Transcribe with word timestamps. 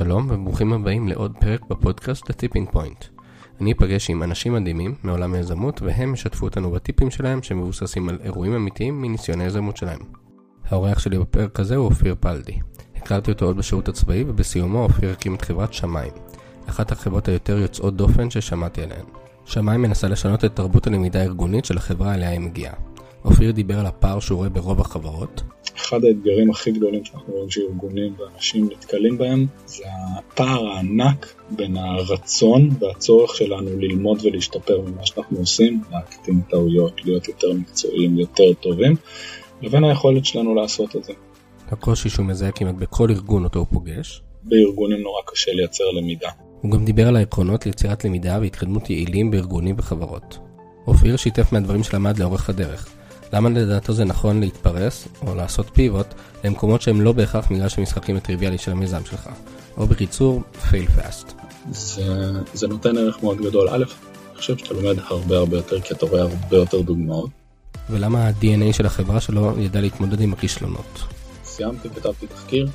שלום 0.00 0.26
וברוכים 0.30 0.72
הבאים 0.72 1.08
לעוד 1.08 1.32
פרק 1.40 1.60
בפודקאסט 1.70 2.30
ה 2.30 2.35
Tipping 2.35 2.70
Point. 2.70 3.04
אני 3.60 3.72
אפגש 3.72 4.10
עם 4.10 4.22
אנשים 4.22 4.52
מדהימים 4.52 4.94
מעולם 5.02 5.34
היזמות 5.34 5.82
והם 5.82 6.14
ישתפו 6.14 6.46
אותנו 6.46 6.70
בטיפים 6.70 7.10
שלהם 7.10 7.42
שמבוססים 7.42 8.08
על 8.08 8.18
אירועים 8.24 8.54
אמיתיים 8.54 9.02
מניסיון 9.02 9.40
היזמות 9.40 9.76
שלהם. 9.76 9.98
האורח 10.68 10.98
שלי 10.98 11.18
בפרק 11.18 11.60
הזה 11.60 11.76
הוא 11.76 11.84
אופיר 11.84 12.14
פלדי. 12.20 12.58
הכרתי 12.96 13.30
אותו 13.30 13.44
עוד 13.46 13.56
בשירות 13.56 13.88
הצבאי 13.88 14.24
ובסיומו 14.26 14.82
אופיר 14.82 15.10
הקים 15.10 15.34
את 15.34 15.42
חברת 15.42 15.72
שמיים, 15.72 16.12
אחת 16.68 16.92
החברות 16.92 17.28
היותר 17.28 17.58
יוצאות 17.58 17.96
דופן 17.96 18.30
ששמעתי 18.30 18.82
עליהן. 18.82 19.04
שמיים 19.44 19.82
מנסה 19.82 20.08
לשנות 20.08 20.44
את 20.44 20.56
תרבות 20.56 20.86
הלמידה 20.86 21.20
הארגונית 21.20 21.64
של 21.64 21.76
החברה 21.76 22.14
אליה 22.14 22.30
היא 22.30 22.40
מגיעה. 22.40 22.74
אופיר 23.24 23.52
דיבר 23.52 23.78
על 23.80 23.86
הפער 23.86 24.20
שהוא 24.20 24.36
רואה 24.36 24.48
ברוב 24.48 24.80
החברות. 24.80 25.42
אחד 25.78 26.04
האתגרים 26.04 26.50
הכי 26.50 26.72
גדולים 26.72 27.04
שאנחנו 27.04 27.34
רואים 27.34 27.50
שארגונים 27.50 28.14
ואנשים 28.18 28.68
נתקלים 28.72 29.18
בהם 29.18 29.46
זה 29.66 29.84
הפער 30.18 30.66
הענק 30.66 31.34
בין 31.50 31.76
הרצון 31.76 32.70
והצורך 32.80 33.34
שלנו 33.34 33.78
ללמוד 33.78 34.18
ולהשתפר 34.24 34.80
ממה 34.80 35.06
שאנחנו 35.06 35.38
עושים, 35.38 35.80
להקטין 35.90 36.40
טעויות, 36.50 37.04
להיות 37.04 37.28
יותר 37.28 37.52
מקצועיים, 37.52 38.18
יותר 38.18 38.52
טובים, 38.60 38.96
לבין 39.62 39.84
היכולת 39.84 40.24
שלנו 40.24 40.54
לעשות 40.54 40.96
את 40.96 41.04
זה. 41.04 41.12
הקושי 41.70 42.08
שהוא 42.08 42.26
מזהה 42.26 42.50
כמעט 42.50 42.74
בכל 42.74 43.10
ארגון 43.10 43.44
אותו 43.44 43.58
הוא 43.58 43.66
פוגש. 43.72 44.22
בארגונים 44.42 45.00
נורא 45.00 45.20
קשה 45.26 45.52
לייצר 45.52 45.84
למידה. 45.90 46.28
הוא 46.60 46.70
גם 46.70 46.84
דיבר 46.84 47.08
על 47.08 47.16
העקרונות 47.16 47.66
ליצירת 47.66 48.04
למידה 48.04 48.38
והתקדמות 48.40 48.90
יעילים 48.90 49.30
בארגונים 49.30 49.74
וחברות. 49.78 50.38
אופיר 50.86 51.16
שיתף 51.16 51.52
מהדברים 51.52 51.82
שלמד 51.82 52.18
לאורך 52.18 52.50
הדרך. 52.50 52.97
למה 53.32 53.48
לדעתו 53.48 53.92
זה 53.92 54.04
נכון 54.04 54.40
להתפרס, 54.40 55.08
או 55.26 55.34
לעשות 55.34 55.70
פיבוט, 55.72 56.06
למקומות 56.44 56.82
שהם 56.82 57.00
לא 57.00 57.12
בהכרח 57.12 57.50
מגרש 57.50 57.78
המשחקים 57.78 58.16
הטריוויאלי 58.16 58.58
של 58.58 58.72
המיזם 58.72 59.04
שלך, 59.04 59.28
או 59.76 59.86
בקיצור, 59.86 60.42
fail 60.70 60.98
fast. 60.98 61.32
זה, 61.70 62.30
זה 62.54 62.68
נותן 62.68 62.98
ערך 62.98 63.22
מאוד 63.22 63.38
גדול. 63.40 63.68
א', 63.68 63.72
אני 63.74 64.36
חושב 64.36 64.56
שאתה 64.56 64.74
לומד 64.74 64.96
הרבה 65.08 65.36
הרבה 65.36 65.56
יותר, 65.56 65.80
כי 65.80 65.94
אתה 65.94 66.06
רואה 66.06 66.22
הרבה 66.22 66.56
יותר 66.56 66.80
דוגמאות. 66.80 67.30
ולמה 67.90 68.26
ה-DNA 68.28 68.72
של 68.72 68.86
החברה 68.86 69.20
שלו 69.20 69.54
ידע 69.58 69.80
להתמודד 69.80 70.20
עם 70.20 70.32
הכישלונות. 70.32 71.02
סיימתי, 71.44 71.88
כתבתי 71.90 72.26
תחקיר, 72.26 72.68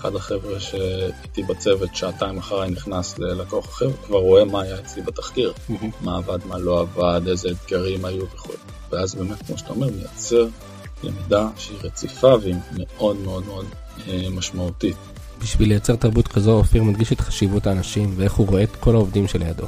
אחד 0.00 0.14
החבר'ה 0.14 0.60
שאיתי 0.60 1.42
בצוות 1.42 1.96
שעתיים 1.96 2.38
אחריי 2.38 2.70
נכנס 2.70 3.18
ללקוח 3.18 3.66
אחר, 3.66 3.90
כבר 4.06 4.18
רואה 4.18 4.44
מה 4.44 4.62
היה 4.62 4.78
אצלי 4.78 5.02
בתחקיר, 5.02 5.52
מה 6.00 6.16
עבד, 6.16 6.38
מה 6.46 6.58
לא 6.58 6.80
עבד, 6.80 7.28
איזה 7.28 7.48
אתגרים 7.50 8.04
היו 8.04 8.24
וכו'. 8.34 8.52
ואז 8.90 9.14
באמת, 9.14 9.46
כמו 9.46 9.58
שאתה 9.58 9.70
אומר, 9.70 9.86
מייצר 9.90 10.48
למידה 11.02 11.48
שהיא 11.56 11.78
רציפה 11.82 12.34
והיא 12.42 12.54
מאוד 12.76 13.16
מאוד 13.16 13.46
מאוד 13.46 13.66
אה, 14.08 14.26
משמעותית. 14.30 14.96
בשביל 15.38 15.68
לייצר 15.68 15.96
תרבות 15.96 16.28
כזו, 16.28 16.52
אופיר 16.52 16.82
מדגיש 16.82 17.12
את 17.12 17.20
חשיבות 17.20 17.66
האנשים 17.66 18.14
ואיך 18.16 18.32
הוא 18.32 18.48
רואה 18.48 18.62
את 18.62 18.76
כל 18.80 18.94
העובדים 18.94 19.28
שלידו. 19.28 19.66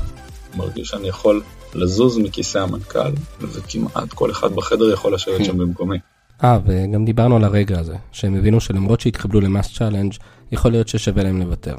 מרגיש 0.56 0.88
שאני 0.88 1.08
יכול 1.08 1.42
לזוז 1.74 2.18
מכיסא 2.18 2.58
המנכ"ל, 2.58 3.12
וכמעט 3.40 4.12
כל 4.14 4.30
אחד 4.30 4.52
בחדר 4.52 4.92
יכול 4.92 5.14
לשבת 5.14 5.44
שם 5.44 5.58
במקומי. 5.62 5.98
אה, 6.44 6.58
וגם 6.64 7.04
דיברנו 7.04 7.36
על 7.36 7.44
הרגע 7.44 7.78
הזה, 7.78 7.96
שהם 8.12 8.34
הבינו 8.34 8.60
שלמרות 8.60 9.00
שהתקבלו 9.00 9.40
ל 9.40 9.74
MassChallenge, 9.74 10.12
יכול 10.52 10.70
להיות 10.70 10.88
ששווה 10.88 11.22
להם 11.22 11.40
לוותר. 11.40 11.76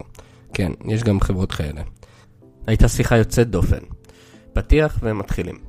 כן, 0.53 0.71
יש 0.85 1.03
גם 1.03 1.19
חברות 1.19 1.51
כאלה. 1.51 1.81
הייתה 2.67 2.87
שיחה 2.87 3.17
יוצאת 3.17 3.49
דופן. 3.49 3.79
פתיח 4.53 4.99
ומתחילים. 5.01 5.68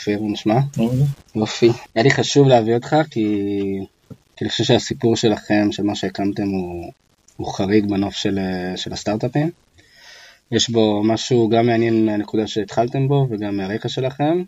אופיר, 0.00 0.22
מה 0.22 0.32
נשמע? 0.32 0.58
יופי. 1.34 1.70
היה 1.94 2.02
לי 2.04 2.10
חשוב 2.10 2.48
להביא 2.48 2.74
אותך 2.74 2.96
כי... 3.10 3.24
כי 4.36 4.44
אני 4.44 4.50
חושב 4.50 4.64
שהסיפור 4.64 5.16
שלכם, 5.16 5.68
של 5.72 5.82
מה 5.82 5.94
שהקמתם, 5.94 6.48
הוא, 6.48 6.92
הוא 7.36 7.52
חריג 7.52 7.90
בנוף 7.90 8.14
של, 8.14 8.38
של 8.76 8.92
הסטארט-אפים. 8.92 9.50
יש 10.52 10.70
בו 10.70 11.02
משהו 11.04 11.48
גם 11.48 11.66
מעניין 11.66 12.06
מהנקודה 12.06 12.46
שהתחלתם 12.46 13.08
בו 13.08 13.26
וגם 13.30 13.56
מהרקע 13.56 13.88
שלכם, 13.88 14.42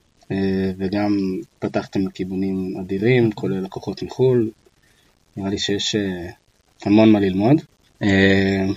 וגם 0.78 1.16
פתחתם 1.58 2.10
כיוונים 2.10 2.74
אדירים, 2.80 3.32
כולל 3.32 3.60
לקוחות 3.64 4.02
מחו"ל. 4.02 4.50
נראה 5.36 5.50
לי 5.50 5.58
שיש 5.58 5.96
המון 6.84 7.12
מה 7.12 7.20
ללמוד. 7.20 7.56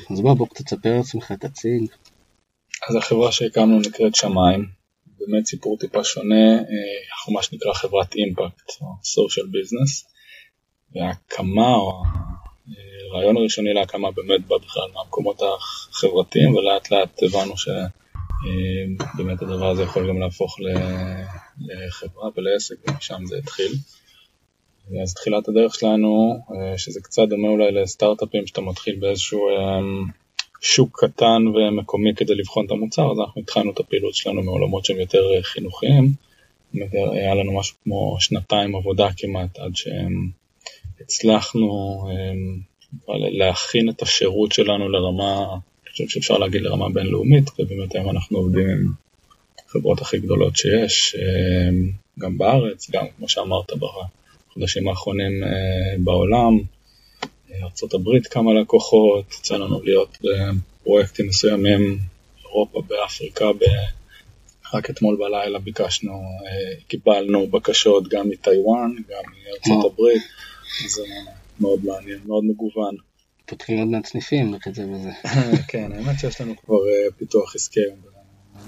אז 0.10 0.22
בוא, 0.22 0.34
בוא 0.34 0.48
קצת 0.48 0.66
תספר 0.66 1.00
עצמך, 1.00 1.32
תציג. 1.32 1.86
אז 2.90 2.96
החברה 2.96 3.32
שהקמנו 3.32 3.80
נקראת 3.80 4.16
שמיים, 4.16 4.66
באמת 5.20 5.46
סיפור 5.46 5.78
טיפה 5.78 6.04
שונה, 6.04 6.54
אה, 6.54 6.62
אנחנו 7.14 7.34
מה 7.34 7.44
שנקרא 7.44 7.74
חברת 7.74 8.16
אימפקט, 8.16 8.82
או 8.82 8.88
סושיאל 9.04 9.46
ביזנס, 9.52 10.06
וההקמה, 10.96 11.76
או 11.76 12.04
הרעיון 13.12 13.38
הראשוני 13.38 13.74
להקמה 13.74 14.12
באמת 14.12 14.48
בא 14.48 14.58
בכלל 14.58 14.84
מהמקומות 14.94 15.42
החברתיים, 15.42 16.56
ולאט 16.56 16.92
לאט 16.92 17.24
הבנו 17.24 17.54
שבאמת 17.58 19.44
אה, 19.44 19.48
הדבר 19.48 19.70
הזה 19.70 19.84
יכול 19.84 20.08
גם 20.10 20.20
להפוך 20.20 20.58
לחברה 21.60 22.30
ולעסק, 22.38 22.76
ומשם 22.88 23.26
זה 23.26 23.38
התחיל. 23.38 23.72
אז 25.04 25.14
תחילת 25.14 25.48
הדרך 25.48 25.76
שלנו, 25.76 26.40
אה, 26.52 26.78
שזה 26.78 27.00
קצת 27.04 27.24
דומה 27.30 27.48
אולי 27.48 27.72
לסטארט-אפים, 27.72 28.48
שאתה 28.48 28.62
מתחיל 28.62 28.96
באיזשהו 29.00 29.50
שוק 30.66 31.04
קטן 31.04 31.48
ומקומי 31.48 32.16
כדי 32.16 32.36
לבחון 32.36 32.66
את 32.66 32.72
המוצר, 32.72 33.12
אז 33.12 33.20
אנחנו 33.20 33.42
התחלנו 33.42 33.72
את 33.72 33.80
הפעילות 33.80 34.16
שלנו 34.16 34.44
מעולמות 34.44 34.86
שהם 34.86 35.00
יותר 35.00 35.34
אה, 35.36 35.44
חינוכיים. 35.44 36.12
היה 36.92 37.36
לנו 37.36 37.60
משהו 37.60 37.76
כמו 37.84 38.18
שנתיים 38.20 38.76
עבודה 38.76 39.10
כמעט 39.18 39.60
עד 39.60 39.72
שהצלחנו 41.02 42.04
להכין 43.08 43.90
את 43.90 44.02
השירות 44.02 44.52
שלנו 44.52 44.90
לרמה, 44.90 45.44
אני 45.84 45.92
חושב 45.92 46.08
שאפשר 46.08 46.38
להגיד 46.38 46.62
לרמה 46.62 46.90
בינלאומית, 46.90 47.50
ובאמת 47.60 47.96
היום 47.96 48.10
אנחנו 48.10 48.38
עובדים 48.38 48.70
עם 48.70 48.92
החברות 49.68 50.02
הכי 50.02 50.20
גדולות 50.20 50.56
שיש, 50.56 51.16
גם 52.20 52.38
בארץ, 52.38 52.90
גם 52.92 53.06
כמו 53.18 53.30
שאמרת 53.30 53.72
בחודשים 53.74 54.88
האחרונים 54.88 55.44
אה, 55.44 55.50
בעולם. 56.04 56.60
ארה"ב 57.64 58.28
כמה 58.32 58.54
לקוחות, 58.54 59.26
יצא 59.40 59.56
לנו 59.56 59.82
להיות 59.84 60.18
בפרויקטים 60.22 61.28
מסוימים, 61.28 62.00
אירופה, 62.44 62.82
באפריקה, 62.88 63.54
ב... 63.54 63.64
רק 64.74 64.90
אתמול 64.90 65.18
בלילה 65.20 65.60
ביקשנו, 65.60 66.14
אה, 66.14 66.82
קיבלנו 66.88 67.48
בקשות 67.48 68.08
גם 68.08 68.30
מטיוואן, 68.30 68.92
גם 69.10 69.24
מארצות 69.44 69.92
הברית, 69.92 70.22
זה 70.88 71.04
מאוד 71.60 71.80
מעניין, 71.86 72.20
מאוד 72.26 72.44
מגוון. 72.44 72.96
פותחים 73.46 73.80
עוד 73.80 73.88
מעט 73.88 74.06
סניפים 74.06 74.52
בקצב 74.52 74.94
הזה. 74.94 75.10
כן, 75.70 75.92
האמת 75.92 76.20
שיש 76.20 76.42
לנו 76.42 76.54
כבר 76.66 76.76
אה, 76.76 77.12
פיתוח 77.18 77.56
עסקי 77.56 77.80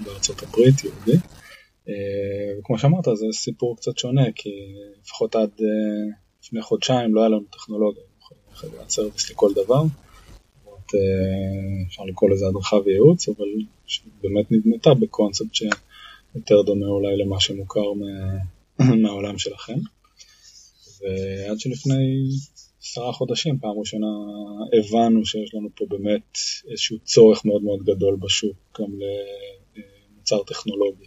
בארצות 0.04 0.42
הברית, 0.42 0.84
יהודי. 0.84 1.24
אה, 1.88 1.94
וכמו 2.58 2.78
שאמרת, 2.78 3.04
זה 3.04 3.26
סיפור 3.32 3.76
קצת 3.76 3.98
שונה, 3.98 4.24
כי 4.34 4.50
לפחות 5.02 5.36
עד 5.36 5.50
לפני 6.44 6.62
חודשיים 6.62 7.14
לא 7.14 7.20
היה 7.20 7.28
לנו 7.28 7.44
טכנולוגיה. 7.50 8.02
חברת 8.58 8.90
סרוויס 8.90 9.30
לכל 9.30 9.50
דבר. 9.54 9.82
אה, 10.94 11.86
אפשר 11.86 12.04
לקרוא 12.04 12.30
לזה 12.30 12.46
הדרכה 12.46 12.76
וייעוץ, 12.76 13.28
אבל 13.28 13.46
באמת 14.22 14.46
נבנתה 14.52 14.94
בקונספט 14.94 15.54
שיותר 15.54 16.62
דומה 16.66 16.86
אולי 16.86 17.16
למה 17.16 17.40
שמוכר 17.40 17.92
מהעולם 19.02 19.38
שלכם. 19.38 19.78
ועד 21.00 21.58
שלפני 21.58 22.28
עשרה 22.82 23.12
חודשים, 23.12 23.58
פעם 23.58 23.78
ראשונה 23.78 24.06
הבנו 24.78 25.26
שיש 25.26 25.54
לנו 25.54 25.68
פה 25.74 25.84
באמת 25.88 26.38
איזשהו 26.70 26.98
צורך 26.98 27.44
מאוד 27.44 27.62
מאוד 27.62 27.82
גדול 27.82 28.16
בשוק, 28.16 28.56
גם 28.80 28.90
למוצר 30.16 30.42
טכנולוגי. 30.42 31.06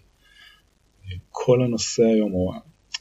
כל 1.29 1.63
הנושא 1.63 2.03
היום, 2.03 2.33
או 2.33 2.51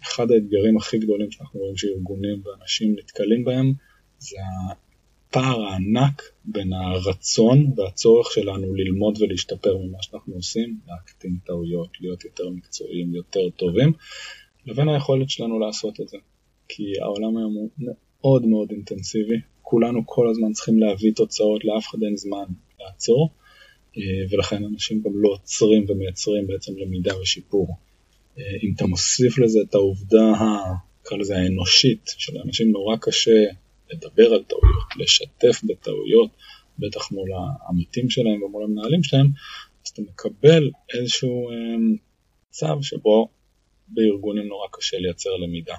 אחד 0.03 0.31
האתגרים 0.31 0.77
הכי 0.77 0.99
גדולים 0.99 1.31
שאנחנו 1.31 1.61
רואים 1.61 1.77
שארגונים 1.77 2.43
ואנשים 2.45 2.95
נתקלים 2.99 3.45
בהם, 3.45 3.73
זה 4.21 4.37
הפער 4.71 5.63
הענק 5.63 6.23
בין 6.45 6.73
הרצון 6.73 7.73
והצורך 7.77 8.33
שלנו 8.33 8.75
ללמוד 8.75 9.23
ולהשתפר 9.23 9.77
ממה 9.79 9.99
שאנחנו 10.01 10.35
עושים, 10.35 10.79
להקטין 10.89 11.37
טעויות, 11.47 11.89
להיות 12.01 12.25
יותר 12.25 12.51
מקצועיים, 12.51 13.15
יותר 13.15 13.51
טובים, 13.57 13.93
לבין 14.67 14.89
היכולת 14.89 15.31
שלנו 15.31 15.59
לעשות 15.59 16.01
את 16.01 16.09
זה. 16.09 16.17
כי 16.69 16.85
העולם 17.01 17.37
היום 17.37 17.55
הוא 17.55 17.71
מאוד 17.79 18.47
מאוד 18.47 18.71
אינטנסיבי, 18.71 19.41
כולנו 19.63 20.03
כל 20.07 20.31
הזמן 20.31 20.53
צריכים 20.53 20.79
להביא 20.79 21.13
תוצאות, 21.17 21.65
לאף 21.65 21.87
אחד 21.87 21.99
אין 22.03 22.17
זמן 22.17 22.45
לעצור, 22.81 23.31
אה, 23.99 24.03
ולכן 24.31 24.65
אנשים 24.65 25.03
גם 25.03 25.11
לא 25.15 25.29
עוצרים 25.29 25.85
ומייצרים 25.89 26.47
בעצם 26.47 26.73
למידה 26.79 27.21
ושיפור. 27.21 27.77
אה, 28.39 28.45
אם 28.63 28.73
אתה 28.77 28.87
מוסיף 28.87 29.39
לזה 29.39 29.59
את 29.69 29.75
העובדה 29.75 30.33
נקרא 31.01 31.19
לזה 31.19 31.37
האנושית, 31.37 32.15
שלאנשים 32.19 32.71
נורא 32.71 32.97
קשה 32.97 33.45
לדבר 33.93 34.35
על 34.35 34.43
טעויות, 34.43 34.89
לשתף 34.97 35.65
בטעויות, 35.65 36.31
בטח 36.79 37.13
מול 37.13 37.29
העמיתים 37.33 38.11
שלהם 38.11 38.43
ומול 38.43 38.65
המנהלים 38.65 39.03
שלהם, 39.03 39.27
אז 39.87 39.91
אתה 39.91 40.03
מקבל 40.03 40.71
איזשהו 40.95 41.51
אמ, 41.51 41.97
צו 42.51 42.83
שבו 42.83 43.29
בארגונים 43.89 44.49
נורא 44.49 44.67
קשה 44.73 44.99
לייצר 44.99 45.31
למידה. 45.37 45.77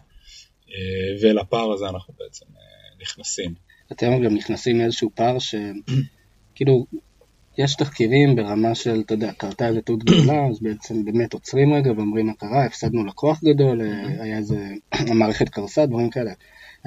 אה, 0.69 1.16
ולפער 1.22 1.72
הזה 1.72 1.90
אנחנו 1.90 2.13
בעצם 2.19 2.46
אה, 2.58 2.62
נכנסים. 3.02 3.54
אתם 3.92 4.24
גם 4.25 4.36
נכנסים 4.36 4.78
לאיזשהו 4.78 5.12
פער 5.16 5.38
שכאילו 5.40 6.86
יש 7.58 7.75
תחקירים 7.75 8.36
ברמה 8.36 8.75
של, 8.75 9.02
אתה 9.06 9.13
יודע, 9.13 9.34
קרתה 9.34 9.68
איזה 9.68 9.81
טעות 9.81 10.04
גדולה, 10.04 10.48
אז 10.50 10.62
בעצם 10.62 11.06
באמת 11.06 11.34
עוצרים 11.34 11.74
רגע 11.74 11.92
ואומרים 11.92 12.28
מה 12.28 12.34
קרה, 12.34 12.66
הפסדנו 12.66 13.06
לקוח 13.06 13.44
גדול, 13.44 13.81
אה, 13.81 14.24
היה 14.24 14.38
איזה, 14.38 14.56
המערכת 15.12 15.50
קרסה, 15.50 15.86
דברים 15.86 16.10
כאלה. 16.10 16.31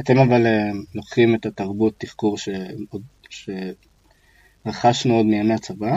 אתם 0.00 0.18
אבל 0.18 0.46
לוקחים 0.94 1.34
את 1.34 1.46
התרבות 1.46 1.94
תחקור 1.98 2.36
שרכשנו 4.64 5.16
עוד 5.16 5.26
מימי 5.26 5.54
הצבא, 5.54 5.96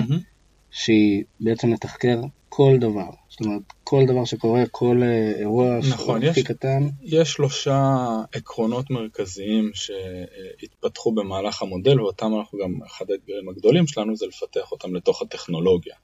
שהיא 0.72 1.24
בעצם 1.40 1.74
לתחקר 1.74 2.22
כל 2.50 2.78
דבר. 2.80 3.10
זאת 3.30 3.42
אומרת, 3.42 3.62
כל 3.84 4.04
דבר 4.08 4.26
שקורה, 4.26 4.64
כל 4.72 5.02
אה, 5.04 5.40
אירוע 5.40 5.80
נכון, 5.90 6.24
הכי 6.24 6.44
קטן. 6.44 6.90
יש 7.02 7.32
שלושה 7.32 7.96
עקרונות 8.32 8.90
מרכזיים 8.90 9.72
שהתפתחו 9.74 11.12
במהלך 11.12 11.62
המודל, 11.62 12.02
ואותם 12.02 12.32
אנחנו 12.38 12.60
גם, 12.60 12.80
אחד 12.88 13.06
האתגרים 13.12 13.50
הגדולים 13.50 13.88
שלנו 13.88 14.16
זה 14.16 14.26
לפתח 14.26 14.72
אותם 14.72 14.96
לתוך 14.96 15.22
הטכנולוגיה. 15.22 15.96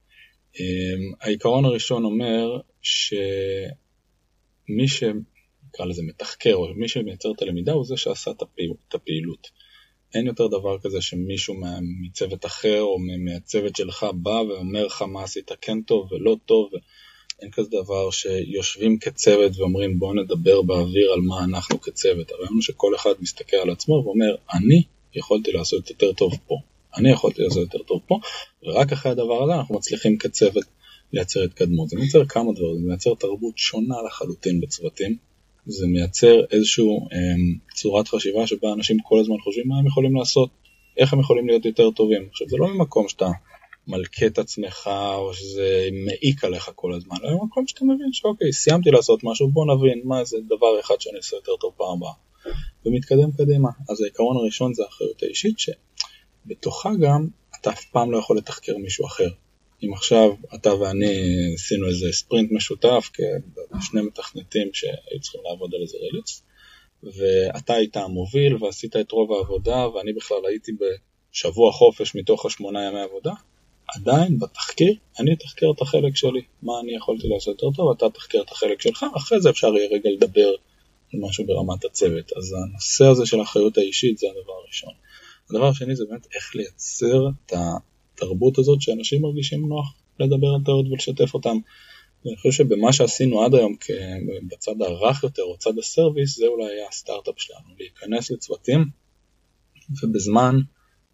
אמ, 0.59 0.65
העיקרון 1.21 1.65
הראשון 1.65 2.03
אומר 2.03 2.59
שמי 2.81 4.87
שנקרא 5.73 5.85
לזה 5.85 6.01
מתחקר, 6.03 6.55
או 6.55 6.73
מי 6.75 6.87
שמייצר 6.87 7.31
את 7.31 7.41
הלמידה 7.41 7.71
הוא 7.71 7.85
זה 7.85 7.97
שעשה 7.97 8.31
את 8.31 8.93
הפעילות. 8.93 9.47
אין 10.13 10.27
יותר 10.27 10.47
דבר 10.47 10.79
כזה 10.79 11.01
שמישהו 11.01 11.55
מצוות 12.01 12.45
אחר 12.45 12.81
או 12.81 12.97
מהצוות 12.99 13.75
שלך 13.75 14.05
בא 14.13 14.29
ואומר 14.29 14.85
לך 14.85 15.01
מה 15.01 15.23
עשית 15.23 15.51
כן 15.61 15.81
טוב 15.81 16.11
ולא 16.11 16.35
טוב. 16.45 16.69
אין 17.41 17.51
כזה 17.51 17.69
דבר 17.71 18.11
שיושבים 18.11 18.99
כצוות 18.99 19.51
ואומרים 19.57 19.99
בואו 19.99 20.13
נדבר 20.13 20.61
באוויר 20.61 21.11
על 21.13 21.19
מה 21.19 21.43
אנחנו 21.43 21.81
כצוות. 21.81 22.31
הרעיון 22.31 22.53
הוא 22.53 22.61
שכל 22.61 22.95
אחד 22.95 23.13
מסתכל 23.19 23.57
על 23.57 23.69
עצמו 23.69 23.93
ואומר 23.93 24.35
אני 24.53 24.83
יכולתי 25.15 25.51
לעשות 25.51 25.89
יותר 25.89 26.13
טוב 26.13 26.33
פה, 26.47 26.55
אני 26.97 27.11
יכולתי 27.11 27.41
לעשות 27.41 27.63
יותר 27.63 27.83
טוב 27.83 28.01
פה, 28.07 28.19
ורק 28.63 28.91
אחרי 28.91 29.11
הדבר 29.11 29.43
הזה 29.43 29.53
אנחנו 29.53 29.75
מצליחים 29.75 30.17
כצוות 30.17 30.63
לייצר 31.13 31.43
התקדמות. 31.43 31.89
זה 31.89 31.97
מייצר 31.97 32.25
כמה 32.25 32.51
דברים, 32.55 32.81
זה 32.81 32.87
מייצר 32.87 33.13
תרבות 33.15 33.57
שונה 33.57 33.95
לחלוטין 34.07 34.61
בצוותים, 34.61 35.17
זה 35.65 35.87
מייצר 35.87 36.41
איזושהי 36.51 36.83
אמ, 36.85 37.57
צורת 37.75 38.07
חשיבה 38.07 38.47
שבה 38.47 38.73
אנשים 38.73 38.97
כל 39.03 39.19
הזמן 39.19 39.35
חושבים 39.43 39.67
מה 39.67 39.79
הם 39.79 39.87
יכולים 39.87 40.15
לעשות, 40.15 40.49
איך 40.97 41.13
הם 41.13 41.19
יכולים 41.19 41.47
להיות 41.47 41.65
יותר 41.65 41.91
טובים. 41.91 42.27
עכשיו 42.29 42.47
זה 42.49 42.57
לא 42.57 42.67
ממקום 42.67 43.09
שאתה 43.09 43.29
מלכה 43.87 44.25
את 44.25 44.39
עצמך 44.39 44.89
או 45.15 45.33
שזה 45.33 45.89
מעיק 46.05 46.43
עליך 46.43 46.71
כל 46.75 46.93
הזמן, 46.93 47.17
אלא 47.23 47.31
ממקום 47.41 47.67
שאתה 47.67 47.85
מבין 47.85 48.13
שאוקיי, 48.13 48.53
סיימתי 48.53 48.91
לעשות 48.91 49.19
משהו, 49.23 49.47
בוא 49.47 49.65
נבין 49.75 50.01
מה 50.03 50.23
זה 50.23 50.37
דבר 50.45 50.79
אחד 50.79 50.95
שאני 50.99 51.17
אעשה 51.17 51.35
יותר 51.35 51.51
טוב 51.59 51.73
פעם 51.77 51.97
הבאה. 51.97 52.13
ומתקדם 52.85 53.31
קדימה. 53.31 53.69
אז 53.89 54.01
העיקרון 54.01 54.37
הראשון 54.37 54.73
זה 54.73 54.83
האחריות 54.83 55.23
האישית, 55.23 55.55
שבתוכה 55.59 56.89
גם 57.01 57.27
אתה 57.61 57.69
אף 57.69 57.85
פעם 57.85 58.11
לא 58.11 58.17
יכול 58.17 58.37
לתחקר 58.37 58.77
מישהו 58.77 59.05
אחר. 59.05 59.29
אם 59.83 59.93
עכשיו 59.93 60.29
אתה 60.55 60.75
ואני 60.75 61.53
עשינו 61.53 61.87
איזה 61.87 62.05
ספרינט 62.11 62.51
משותף 62.51 63.09
כשני 63.79 64.01
מתכנתים 64.01 64.69
שהיו 64.73 65.19
צריכים 65.21 65.41
לעבוד 65.49 65.75
על 65.75 65.81
איזה 65.81 65.97
רליס, 65.97 66.43
ואתה 67.03 67.73
היית 67.73 67.97
המוביל 67.97 68.63
ועשית 68.63 68.95
את 68.95 69.11
רוב 69.11 69.31
העבודה 69.31 69.87
ואני 69.89 70.13
בכלל 70.13 70.37
הייתי 70.47 70.71
בשבוע 71.31 71.71
חופש 71.71 72.15
מתוך 72.15 72.45
השמונה 72.45 72.87
ימי 72.87 73.01
עבודה, 73.01 73.31
עדיין 73.95 74.39
בתחקיר 74.39 74.93
אני 75.19 75.33
אתחקר 75.33 75.71
את 75.75 75.81
החלק 75.81 76.15
שלי, 76.15 76.41
מה 76.61 76.73
אני 76.83 76.95
יכולתי 76.95 77.27
לעשות 77.27 77.61
יותר 77.61 77.75
טוב, 77.75 77.91
אתה 77.97 78.09
תחקר 78.09 78.41
את 78.41 78.51
החלק 78.51 78.81
שלך, 78.81 79.05
אחרי 79.17 79.41
זה 79.41 79.49
אפשר 79.49 79.67
יהיה 79.67 79.89
רגע 79.91 80.09
לדבר 80.09 80.47
על 81.13 81.19
משהו 81.19 81.45
ברמת 81.45 81.85
הצוות. 81.85 82.31
אז 82.37 82.53
הנושא 82.53 83.05
הזה 83.05 83.25
של 83.25 83.39
האחריות 83.39 83.77
האישית 83.77 84.17
זה 84.17 84.27
הדבר 84.27 84.53
הראשון. 84.63 84.93
הדבר 85.49 85.67
השני 85.67 85.95
זה 85.95 86.05
באמת 86.09 86.27
איך 86.35 86.55
לייצר 86.55 87.27
את 87.45 87.53
התרבות 88.13 88.57
הזאת 88.57 88.81
שאנשים 88.81 89.21
מרגישים 89.21 89.67
נוח 89.67 89.93
לדבר 90.19 90.47
על 90.47 90.61
טעות 90.65 90.85
ולשתף 90.91 91.33
אותם. 91.33 91.57
אני 92.25 92.35
חושב 92.37 92.51
שבמה 92.51 92.93
שעשינו 92.93 93.43
עד 93.43 93.55
היום 93.55 93.75
בצד 94.51 94.81
הרך 94.81 95.23
יותר, 95.23 95.43
או 95.43 95.57
צד 95.57 95.77
הסרוויס, 95.77 96.37
זה 96.37 96.45
אולי 96.45 96.65
היה 96.65 96.87
הסטארט-אפ 96.87 97.35
שלנו, 97.37 97.75
להיכנס 97.79 98.31
לצוותים 98.31 98.85
ובזמן 100.03 100.55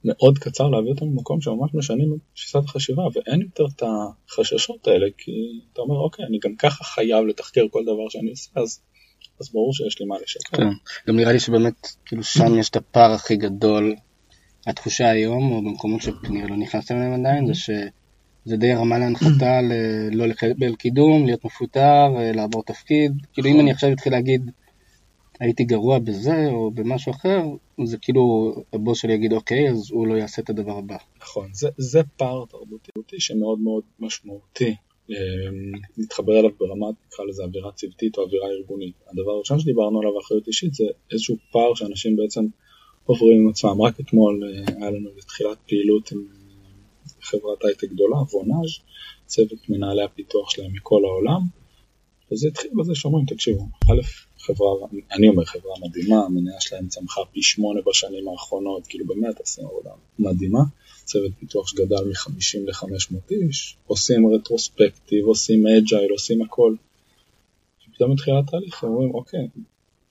מאוד 0.03 0.37
קצר 0.37 0.69
להביא 0.69 0.89
אותם 0.89 1.05
למקום 1.05 1.41
שממש 1.41 1.71
משנים 1.73 2.13
את 2.13 2.19
תפיסת 2.35 2.59
החשיבה, 2.65 3.03
ואין 3.13 3.41
יותר 3.41 3.65
את 3.75 3.83
החששות 4.27 4.87
האלה, 4.87 5.07
כי 5.17 5.31
אתה 5.73 5.81
אומר, 5.81 5.95
אוקיי, 5.95 6.25
אני 6.25 6.39
גם 6.43 6.55
ככה 6.55 6.83
חייב 6.83 7.25
לתחקר 7.25 7.65
כל 7.71 7.83
דבר 7.83 8.09
שאני 8.09 8.29
עושה, 8.29 8.51
אז, 8.55 8.81
אז 9.41 9.49
ברור 9.51 9.73
שיש 9.73 9.99
לי 9.99 10.05
מה 10.05 10.15
לשקר. 10.23 10.57
כן, 10.57 10.67
גם 11.07 11.15
נראה 11.15 11.31
לי 11.31 11.39
שבאמת, 11.39 11.87
כאילו 12.05 12.23
שם 12.23 12.59
יש 12.59 12.69
את 12.69 12.75
הפער 12.75 13.11
הכי 13.11 13.35
גדול 13.35 13.95
התחושה 14.67 15.09
היום, 15.09 15.51
או 15.51 15.61
במקומות 15.61 16.01
שכנראה 16.01 16.47
לא 16.47 16.55
נכנסתם 16.57 16.95
אליהם 16.95 17.13
עדיין, 17.13 17.47
זה 17.47 17.53
שזה 17.53 18.57
די 18.57 18.73
רמה 18.73 18.99
להנחתה 18.99 19.59
לא 20.11 20.25
לקבל 20.25 20.75
קידום, 20.75 21.25
להיות 21.25 21.45
מפוטר, 21.45 22.07
לעבור 22.33 22.63
תפקיד. 22.63 23.11
כאילו 23.33 23.49
אם 23.49 23.59
אני 23.59 23.71
עכשיו 23.71 23.91
אתחיל 23.91 24.13
להגיד, 24.13 24.51
הייתי 25.39 25.63
גרוע 25.63 25.99
בזה 25.99 26.47
או 26.47 26.71
במשהו 26.71 27.11
אחר, 27.11 27.41
זה 27.85 27.97
כאילו 28.01 28.55
הבוס 28.73 29.01
שלי 29.01 29.13
יגיד 29.13 29.33
אוקיי, 29.33 29.69
אז 29.69 29.91
הוא 29.91 30.07
לא 30.07 30.15
יעשה 30.15 30.41
את 30.41 30.49
הדבר 30.49 30.77
הבא. 30.77 30.97
נכון, 31.21 31.49
זה, 31.53 31.69
זה 31.77 32.01
פער 32.17 32.43
תרבותי 32.45 33.19
שמאוד 33.19 33.59
מאוד 33.59 33.83
משמעותי. 33.99 34.75
להתחבר 35.97 36.39
אליו 36.39 36.49
ברמת, 36.59 36.95
נקרא 37.07 37.25
לזה 37.25 37.43
אווירה 37.43 37.71
צוותית 37.71 38.17
או 38.17 38.23
אווירה 38.23 38.47
ארגונית. 38.47 38.95
הדבר 39.11 39.31
הראשון 39.31 39.59
שדיברנו 39.59 39.99
עליו, 39.99 40.19
אחריות 40.19 40.47
אישית, 40.47 40.73
זה 40.73 40.83
איזשהו 41.11 41.35
פער 41.51 41.73
שאנשים 41.75 42.15
בעצם 42.15 42.45
עוברים 43.09 43.41
עם 43.41 43.49
עצמם. 43.49 43.81
רק 43.81 43.99
אתמול 43.99 44.43
אה, 44.43 44.73
היה 44.77 44.91
לנו 44.91 45.09
תחילת 45.27 45.57
פעילות 45.67 46.11
עם 46.11 46.17
אה, 46.19 47.09
חברת 47.21 47.65
הייטק 47.65 47.89
גדולה, 47.89 48.15
וונאז', 48.15 48.79
צוות 49.25 49.69
מנהלי 49.69 50.03
הפיתוח 50.03 50.49
שלהם 50.49 50.73
מכל 50.73 51.01
העולם, 51.05 51.41
וזה 52.31 52.47
התחיל 52.47 52.71
בזה 52.77 52.95
שאומרים, 52.95 53.25
תקשיבו, 53.25 53.61
א', 53.61 54.01
חברה, 54.39 54.87
אני 55.11 55.29
אומר 55.29 55.45
חברה 55.45 55.73
מדהימה, 55.81 56.25
המניה 56.25 56.61
שלהם 56.61 56.87
צמחה 56.87 57.21
פי 57.31 57.41
שמונה 57.41 57.79
בשנים 57.87 58.27
האחרונות, 58.27 58.87
כאילו 58.87 59.05
באמת 59.07 59.39
עושים 59.39 59.65
עבודה 59.65 59.91
מדהימה, 60.19 60.59
צוות 61.05 61.31
פיתוח 61.39 61.67
שגדל 61.67 62.03
מ-50 62.09 62.59
ל-500 62.65 63.31
איש, 63.31 63.77
עושים 63.87 64.33
retrospective, 64.33 65.25
עושים 65.25 65.67
agile, 65.67 66.11
עושים 66.11 66.41
הכל. 66.41 66.75
פתאום 67.93 68.11
מתחיל 68.11 68.33
התהליך, 68.37 68.83
אומרים, 68.83 69.13
אוקיי, 69.13 69.47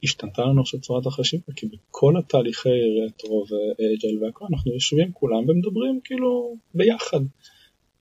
השתנתה 0.02 0.43
לנו 0.43 0.61
עכשיו 0.61 0.81
צורת 0.81 1.07
החשיבה, 1.07 1.52
כי 1.57 1.67
בכל 1.67 2.17
התהליכי 2.19 2.69
retro 3.07 3.45
ו 3.50 3.63
agile 3.63 4.25
והכל, 4.25 4.45
אנחנו 4.50 4.73
יושבים 4.73 5.12
כולם 5.12 5.49
ומדברים 5.49 6.00
כאילו 6.05 6.57
ביחד. 6.75 7.21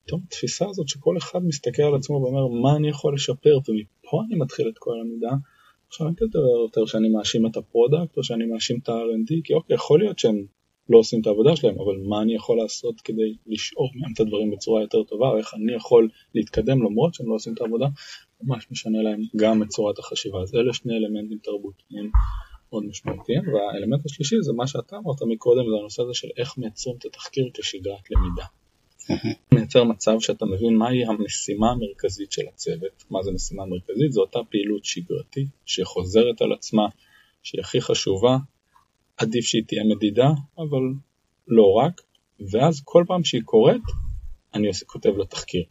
פתאום 0.06 0.22
התפיסה 0.28 0.66
הזאת 0.70 0.88
שכל 0.88 1.18
אחד 1.18 1.40
מסתכל 1.44 1.84
על 1.84 1.96
עצמו 1.96 2.16
ואומר 2.16 2.48
מה 2.48 2.76
אני 2.76 2.90
יכול 2.90 3.14
לשפר 3.14 3.58
ומפה 3.70 4.22
אני 4.28 4.36
מתחיל 4.36 4.70
את 4.70 4.78
כל 4.78 5.00
הלמידה. 5.02 5.32
עכשיו 5.88 6.08
אין 6.08 6.16
כזה 6.16 6.40
יותר 6.64 6.86
שאני 6.86 7.10
מאשים 7.10 7.46
את 7.46 7.58
ה 7.58 7.65
product 7.65 8.18
או 8.18 8.24
שאני 8.24 8.46
מאשים 8.46 8.80
את 8.84 8.90
ה 8.90 9.01
R&D 9.01 9.34
כי 9.44 9.54
אוקיי 9.54 9.76
יכול 9.76 10.00
להיות 10.00 10.20
שהם 10.20 10.46
לא 10.90 10.98
עושים 10.98 11.22
את 11.22 11.28
העבודה 11.28 11.56
שלהם 11.56 11.76
אבל 11.76 11.98
מה 12.10 12.22
אני 12.22 12.36
יכול 12.36 12.58
לעשות 12.58 13.02
כדי 13.02 13.36
לשאוב 13.48 13.90
מהם 13.96 14.12
את 14.14 14.20
הדברים 14.20 14.52
בצורה 14.52 14.82
יותר 14.82 15.04
טובה 15.04 15.38
איך 15.38 15.54
אני 15.54 15.74
יכול 15.74 16.10
להתקדם 16.36 16.84
למרות 16.84 17.14
שהם 17.14 17.30
לא 17.30 17.36
עושים 17.36 17.54
את 17.54 17.62
העבודה 17.62 17.88
ממש 18.42 18.68
משנה 18.72 19.02
להם 19.02 19.22
גם 19.36 19.64
את 19.64 19.68
צורת 19.68 20.00
החשיבה. 20.00 20.42
אז 20.42 20.56
אלה 20.56 20.74
שני 20.74 20.94
אלמנטים 20.98 21.38
תרבותיים 21.44 22.12
מאוד 22.70 22.86
משמעותיים, 22.86 23.42
והאלמנט 23.54 24.06
השלישי 24.06 24.36
זה 24.42 24.54
מה 24.54 24.68
שאתה 24.68 24.98
אמרת 24.98 25.22
מקודם, 25.22 25.64
זה 25.70 25.76
הנושא 25.80 26.02
הזה 26.02 26.14
של 26.14 26.28
איך 26.38 26.58
מייצרים 26.58 26.96
את 27.00 27.06
התחקיר 27.06 27.50
כשגרת 27.54 28.12
למידה. 28.12 28.46
מייצר 29.54 29.84
מצב 29.84 30.16
שאתה 30.20 30.46
מבין 30.46 30.76
מהי 30.78 31.06
המשימה 31.06 31.72
המרכזית 31.72 32.32
של 32.32 32.42
הצוות. 32.54 33.04
מה 33.10 33.24
זה 33.24 33.32
משימה 33.32 33.66
מרכזית? 33.66 34.12
זו 34.12 34.22
אותה 34.22 34.40
פעילות 34.50 34.86
שגרתית 34.86 35.48
שחוזרת 35.66 36.42
על 36.42 36.54
עצמה, 36.54 36.88
שהיא 37.44 37.62
הכי 37.62 37.82
חשובה, 37.82 38.38
עדיף 39.18 39.46
שהיא 39.46 39.64
תהיה 39.68 39.84
מדידה, 39.84 40.30
אבל 40.58 40.84
לא 41.48 41.74
רק, 41.74 42.02
ואז 42.52 42.82
כל 42.84 43.04
פעם 43.08 43.24
שהיא 43.24 43.42
קורית, 43.42 43.84
אני 44.54 44.68
כותב 44.86 45.18
לה 45.18 45.26
תחקיר. 45.26 45.64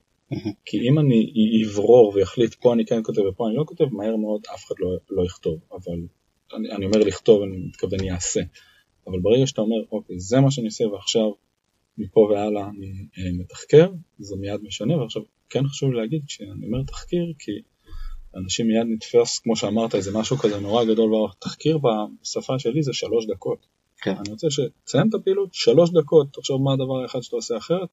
כי 0.64 0.88
אם 0.88 0.99
אני 0.99 1.33
אברור 1.66 2.12
ויחליט 2.14 2.54
פה 2.54 2.73
אני 2.73 2.87
כן 2.87 3.00
כותב 3.02 3.21
ופה 3.21 3.49
אני 3.49 3.56
לא 3.56 3.64
כותב, 3.66 3.85
מהר 3.85 4.16
מאוד 4.16 4.40
אף 4.54 4.64
אחד 4.66 4.75
לא, 4.78 4.90
לא 5.11 5.25
יכתוב, 5.26 5.59
אבל 5.73 5.99
אני, 6.54 6.71
אני 6.71 6.87
אומר 6.87 6.99
לכתוב, 6.99 7.42
אני 7.42 7.56
מתכוון 7.56 8.04
יעשה. 8.04 8.40
אבל 9.06 9.21
ברגע 9.21 9.47
שאתה 9.47 9.61
אומר, 9.61 9.76
אוקיי, 9.92 10.21
זה 10.21 10.40
מה 10.40 10.50
שאני 10.50 10.66
עושה 10.66 10.87
ועכשיו 10.87 11.33
מפה 11.99 12.21
והלאה 12.21 12.68
אני 12.68 13.06
אה, 13.18 13.33
מתחקר, 13.38 13.90
זה 14.18 14.37
מיד 14.37 14.61
משנה, 14.62 14.97
ועכשיו 14.97 15.23
כן 15.50 15.66
חשוב 15.66 15.90
לי 15.90 15.97
להגיד, 15.97 16.25
כשאני 16.26 16.66
אומר 16.66 16.83
תחקיר, 16.83 17.33
כי 17.38 17.52
אנשים 18.37 18.66
מיד 18.66 18.87
נתפס, 18.95 19.38
כמו 19.38 19.56
שאמרת, 19.56 19.95
איזה 19.95 20.18
משהו 20.18 20.37
כזה 20.37 20.61
נורא 20.61 20.85
גדול, 20.85 21.14
והתחקיר 21.14 21.78
בשפה 21.78 22.59
שלי 22.59 22.83
זה 22.83 22.92
שלוש 22.92 23.26
דקות. 23.26 23.66
כן. 24.02 24.11
אני 24.11 24.30
רוצה 24.30 24.47
שתסיים 24.50 25.09
את 25.09 25.14
הפעילות, 25.14 25.49
שלוש 25.52 25.90
דקות, 25.90 26.33
תחשוב 26.33 26.62
מה 26.62 26.73
הדבר 26.73 27.02
האחד 27.02 27.21
שאתה 27.21 27.37
עושה 27.37 27.56
אחרת, 27.56 27.88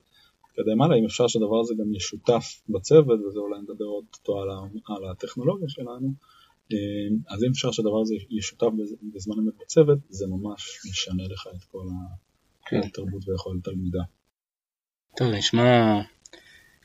תתקדם 0.54 0.82
הלאה, 0.82 0.98
אם 0.98 1.06
אפשר 1.06 1.28
שהדבר 1.28 1.60
הזה 1.60 1.74
גם 1.80 1.94
ישותף 1.94 2.62
בצוות, 2.70 3.20
וזה 3.20 3.40
אולי 3.40 3.62
נדבר 3.62 3.86
עוד 3.86 4.06
אותו 4.14 4.42
על, 4.42 4.50
ה, 4.50 4.60
על 4.96 5.12
הטכנולוגיה 5.12 5.70
שלנו, 5.70 6.14
אה, 6.72 6.78
אז 7.36 7.44
אם 7.44 7.50
אפשר 7.52 7.72
שהדבר 7.72 8.02
הזה 8.02 8.16
ישותף 8.30 8.68
בזמן 9.14 9.36
אמת 9.40 9.54
בצוות, 9.62 9.98
זה 10.10 10.28
ממש 10.28 10.80
משנה 10.90 11.24
לך 11.24 11.48
את 11.56 11.64
כל 11.64 11.86
כן. 12.66 12.82
התרבות 12.86 13.30
ויכולת 13.30 13.68
הלמידה. 13.68 14.04
טוב, 15.18 15.28
נשמע 15.28 16.02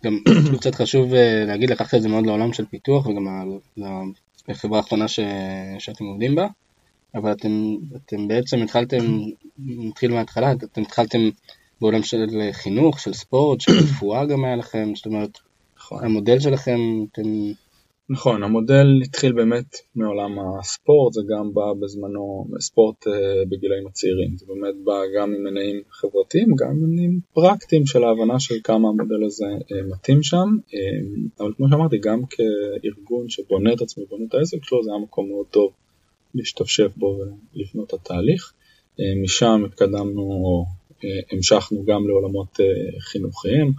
גם 0.04 0.18
אפילו 0.42 0.58
קצת 0.58 0.74
חשוב 0.74 1.14
אה, 1.14 1.44
להגיד, 1.46 1.70
לקחת 1.70 1.94
את 1.94 2.02
זה 2.02 2.08
מאוד 2.08 2.26
לעולם 2.26 2.52
של 2.52 2.66
פיתוח 2.66 3.06
וגם 3.06 3.26
לחברה 4.48 4.78
האחרונה 4.78 5.08
ש... 5.08 5.20
שאתם 5.78 6.04
עובדים 6.04 6.34
בה, 6.34 6.46
אבל 7.14 7.32
אתם, 7.32 7.76
אתם 7.96 8.28
בעצם 8.28 8.62
התחלתם, 8.62 8.96
נתחיל 9.58 10.12
מההתחלה, 10.12 10.52
אתם 10.52 10.82
התחלתם 10.82 11.18
בעולם 11.80 12.02
של 12.02 12.26
חינוך, 12.52 13.00
של 13.00 13.12
ספורט, 13.12 13.60
של 13.60 13.72
רפואה 13.72 14.26
גם 14.26 14.44
היה 14.44 14.56
לכם, 14.56 14.92
זאת 14.94 15.06
אומרת, 15.06 15.38
נכון. 15.76 16.04
המודל 16.04 16.40
שלכם, 16.40 16.78
אתם, 17.12 17.22
נכון, 18.10 18.42
המודל 18.42 18.86
התחיל 19.04 19.32
באמת 19.32 19.76
מעולם 19.94 20.38
הספורט, 20.38 21.12
זה 21.12 21.20
גם 21.28 21.54
בא 21.54 21.72
בזמנו 21.80 22.46
ספורט 22.60 23.06
אה, 23.06 23.44
בגילאים 23.48 23.86
הצעירים, 23.86 24.36
זה 24.36 24.46
באמת 24.46 24.74
בא 24.84 25.00
גם 25.16 25.32
ממניעים 25.32 25.82
חברתיים, 25.90 26.54
גם 26.58 26.76
ממניעים 26.76 27.20
פרקטיים 27.32 27.86
של 27.86 28.04
ההבנה 28.04 28.40
של 28.40 28.54
כמה 28.64 28.88
המודל 28.88 29.24
הזה 29.24 29.46
אה, 29.46 29.82
מתאים 29.90 30.22
שם, 30.22 30.56
אה, 30.74 30.80
אבל 31.40 31.52
כמו 31.56 31.68
שאמרתי, 31.70 31.98
גם 31.98 32.22
כארגון 32.30 33.28
שבונה 33.28 33.72
את 33.72 33.80
עצמו, 33.80 34.04
בונה 34.06 34.24
את 34.24 34.34
העסק 34.34 34.64
שלו, 34.64 34.84
זה 34.84 34.90
היה 34.90 35.00
מקום 35.00 35.28
מאוד 35.28 35.46
טוב 35.50 35.72
להשתפשף 36.34 36.96
בו 36.96 37.18
ולבנות 37.54 37.88
את 37.88 37.92
התהליך. 37.92 38.52
אה, 39.00 39.22
משם 39.22 39.62
התקדמנו, 39.66 40.22
או 40.22 40.64
המשכנו 41.32 41.84
גם 41.84 42.08
לעולמות 42.08 42.60
אה, 42.60 42.66
חינוכיים. 43.00 43.72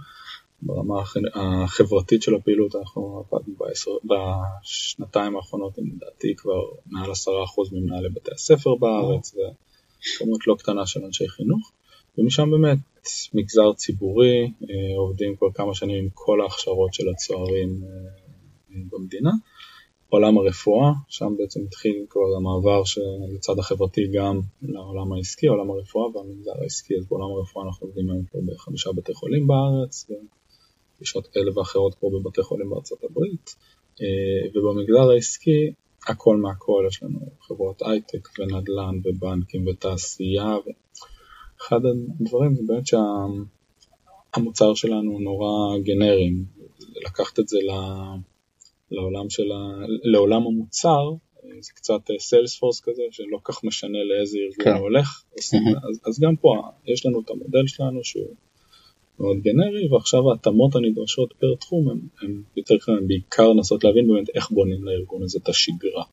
ברמה 0.62 1.00
הח- 1.00 1.16
החברתית 1.34 2.22
של 2.22 2.34
הפעילות 2.34 2.76
אנחנו 2.76 3.24
עבדנו 3.32 3.54
בעשר, 3.58 3.90
בשנתיים 4.04 5.36
האחרונות 5.36 5.78
עם 5.78 5.84
לדעתי 5.96 6.34
כבר 6.36 6.60
מעל 6.86 7.10
עשרה 7.10 7.44
אחוז 7.44 7.72
ממנהלי 7.72 8.08
בתי 8.08 8.30
הספר 8.34 8.74
בארץ 8.74 9.34
וכמות 9.34 10.46
לא 10.46 10.54
קטנה 10.58 10.86
של 10.86 11.04
אנשי 11.04 11.28
חינוך 11.28 11.72
ומשם 12.18 12.50
באמת 12.50 12.78
מגזר 13.34 13.72
ציבורי, 13.72 14.42
אה, 14.42 14.98
עובדים 14.98 15.36
כבר 15.36 15.48
כמה 15.54 15.74
שנים 15.74 16.04
עם 16.04 16.08
כל 16.14 16.40
ההכשרות 16.40 16.94
של 16.94 17.08
הצוערים 17.08 17.80
אה, 17.84 18.10
במדינה. 18.90 19.30
עולם 20.10 20.38
הרפואה, 20.38 20.92
שם 21.08 21.34
בעצם 21.38 21.60
התחיל 21.66 22.06
כבר 22.10 22.36
המעבר 22.36 22.84
של 22.84 23.00
הצד 23.36 23.58
החברתי 23.58 24.06
גם 24.14 24.40
לעולם 24.62 25.12
העסקי, 25.12 25.46
עולם 25.46 25.70
הרפואה 25.70 26.16
והמגזר 26.16 26.52
העסקי, 26.60 26.94
אז 26.98 27.06
בעולם 27.08 27.30
הרפואה 27.36 27.66
אנחנו 27.66 27.86
עובדים 27.86 28.10
היום 28.10 28.24
פה 28.24 28.38
בחמישה 28.46 28.92
בתי 28.92 29.14
חולים 29.14 29.46
בארץ, 29.46 30.06
גישות 30.98 31.26
כאלה 31.26 31.58
ואחרות 31.58 31.94
פה 31.94 32.10
בבתי 32.12 32.42
חולים 32.42 32.70
בארצות 32.70 33.04
הברית, 33.04 33.54
אה, 34.00 34.48
ובמגזר 34.54 35.10
העסקי 35.10 35.72
הכל 36.08 36.36
מהכל, 36.36 36.84
יש 36.88 37.02
לנו 37.02 37.20
חברות 37.40 37.82
הייטק 37.82 38.28
ונדל"ן 38.38 39.00
ובנקים 39.04 39.66
ותעשייה, 39.66 40.56
ואחד 40.66 41.80
הדברים 42.20 42.54
זה 42.54 42.62
באמת 42.66 42.84
שהמוצר 44.36 44.74
שלנו 44.74 45.18
נורא 45.18 45.78
גנרי, 45.78 46.30
לקחת 47.06 47.38
את 47.38 47.48
זה 47.48 47.58
ל- 47.58 48.29
לעולם, 48.90 49.30
של 49.30 49.52
ה... 49.52 49.84
לעולם 50.02 50.46
המוצר, 50.46 51.10
אה, 51.44 51.50
זה 51.60 51.72
קצת 51.74 52.00
סיילספורס 52.18 52.80
כזה, 52.80 53.02
שלא 53.10 53.38
כך 53.44 53.64
משנה 53.64 53.98
לאיזה 54.04 54.38
ארגון 54.38 54.64
כן. 54.64 54.70
הוא 54.70 54.80
הולך, 54.80 55.22
אז, 55.38 55.52
אז, 55.90 56.00
אז 56.06 56.20
גם 56.20 56.36
פה 56.36 56.54
יש 56.86 57.06
לנו 57.06 57.20
את 57.20 57.30
המודל 57.30 57.66
שלנו 57.66 58.04
שהוא 58.04 58.34
מאוד 59.20 59.36
גנרי, 59.42 59.88
ועכשיו 59.92 60.30
ההתאמות 60.30 60.76
הנדרשות 60.76 61.32
פר 61.40 61.54
תחום 61.60 61.90
הם, 61.90 61.98
הם 62.22 62.42
יותר 62.56 62.74
הם 62.88 63.08
בעיקר 63.08 63.48
לנסות 63.48 63.84
להבין 63.84 64.08
באמת 64.08 64.28
איך 64.34 64.50
בונים 64.50 64.84
לארגון 64.84 65.22
הזה 65.22 65.38
את 65.42 65.48
השגרה. 65.48 66.04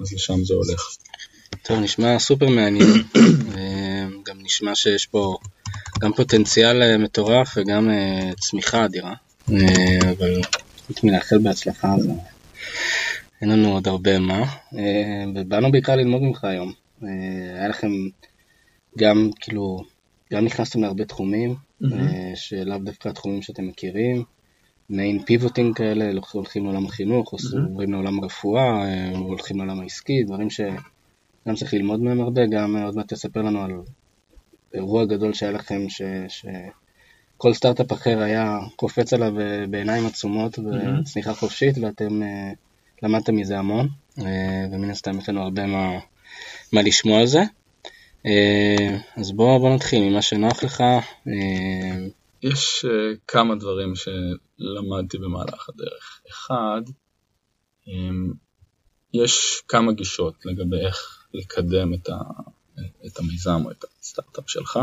אז 0.00 0.12
לשם 0.12 0.44
זה 0.44 0.54
הולך. 0.54 0.96
טוב, 1.62 1.78
נשמע 1.80 2.18
סופר 2.18 2.48
מעניין, 2.48 2.88
אה, 3.56 4.08
גם 4.26 4.36
נשמע 4.42 4.74
שיש 4.74 5.06
פה 5.06 5.36
גם 6.00 6.12
פוטנציאל 6.12 6.82
אה, 6.82 6.98
מטורף 6.98 7.52
וגם 7.56 7.90
אה, 7.90 8.30
צמיחה 8.40 8.84
אדירה, 8.84 9.14
אה, 9.52 10.10
אבל 10.10 10.40
חוץ 10.86 11.04
מלאחל 11.04 11.38
בהצלחה, 11.38 11.94
אז 11.94 12.08
אה, 12.08 12.14
אין 13.42 13.50
לנו 13.50 13.72
עוד 13.72 13.88
הרבה 13.88 14.18
מה, 14.18 14.42
אה, 14.78 15.24
ובאנו 15.34 15.72
בעיקר 15.72 15.96
ללמוד 15.96 16.22
ממך 16.22 16.44
היום. 16.44 16.72
אה, 17.02 17.08
היה 17.54 17.68
לכם 17.68 17.90
גם, 18.98 19.30
כאילו, 19.40 19.80
גם 20.32 20.44
נכנסתם 20.44 20.82
להרבה 20.82 21.04
תחומים, 21.04 21.54
שלאו 22.34 22.78
דווקא 22.78 23.08
התחומים 23.08 23.42
שאתם 23.42 23.66
מכירים, 23.66 24.24
מעין 24.92 25.22
פיבוטים 25.22 25.72
כאלה, 25.72 26.20
הולכים 26.32 26.64
לעולם 26.64 26.86
החינוך, 26.86 27.34
עוברים 27.68 27.92
לעולם 27.92 28.22
הרפואה, 28.22 28.84
אה, 28.84 29.10
הולכים 29.18 29.56
לעולם 29.56 29.80
העסקי, 29.80 30.22
דברים 30.22 30.50
שגם 30.50 31.54
צריך 31.56 31.74
ללמוד 31.74 32.00
מהם 32.00 32.20
הרבה, 32.20 32.46
גם 32.46 32.76
עוד 32.76 32.96
מעט 32.96 33.12
תספר 33.12 33.42
לנו 33.42 33.62
על 33.62 33.72
אירוע 34.74 35.04
גדול 35.04 35.32
שהיה 35.32 35.52
לכם, 35.52 35.88
ש... 35.88 36.02
ש... 36.28 36.46
כל 37.42 37.54
סטארט-אפ 37.54 37.92
אחר 37.92 38.18
היה 38.18 38.58
קופץ 38.76 39.12
עליו 39.12 39.40
אה, 39.40 39.64
בעיניים 39.70 40.06
עצומות 40.06 40.58
וצניחה 40.58 41.34
חופשית, 41.34 41.78
ואתם 41.78 42.22
אה, 42.22 42.52
למדתם 43.02 43.36
מזה 43.36 43.58
המון, 43.58 43.88
אה, 44.18 44.66
ומן 44.72 44.90
הסתם 44.90 45.18
יש 45.18 45.28
לנו 45.28 45.42
הרבה 45.42 45.66
מה, 45.66 45.98
מה 46.72 46.82
לשמוע 46.82 47.20
על 47.20 47.26
זה. 47.26 47.40
אז 49.16 49.32
בוא, 49.32 49.58
בוא 49.58 49.74
נתחיל 49.74 50.10
ממה 50.10 50.22
שנוח 50.22 50.62
לך. 50.62 50.82
יש 52.42 52.84
כמה 53.26 53.54
דברים 53.54 53.92
שלמדתי 53.96 55.18
במהלך 55.18 55.68
הדרך. 55.68 56.20
אחד, 56.30 56.82
um, 57.86 58.34
יש 59.14 59.62
כמה 59.68 59.92
גישות 59.92 60.34
לגבי 60.44 60.86
איך 60.86 61.26
לקדם 61.34 61.94
את, 61.94 62.08
ה, 62.08 62.18
את 63.06 63.18
המיזם 63.18 63.62
או 63.64 63.70
את 63.70 63.84
הסטארט-אפ 64.00 64.44
שלך. 64.50 64.78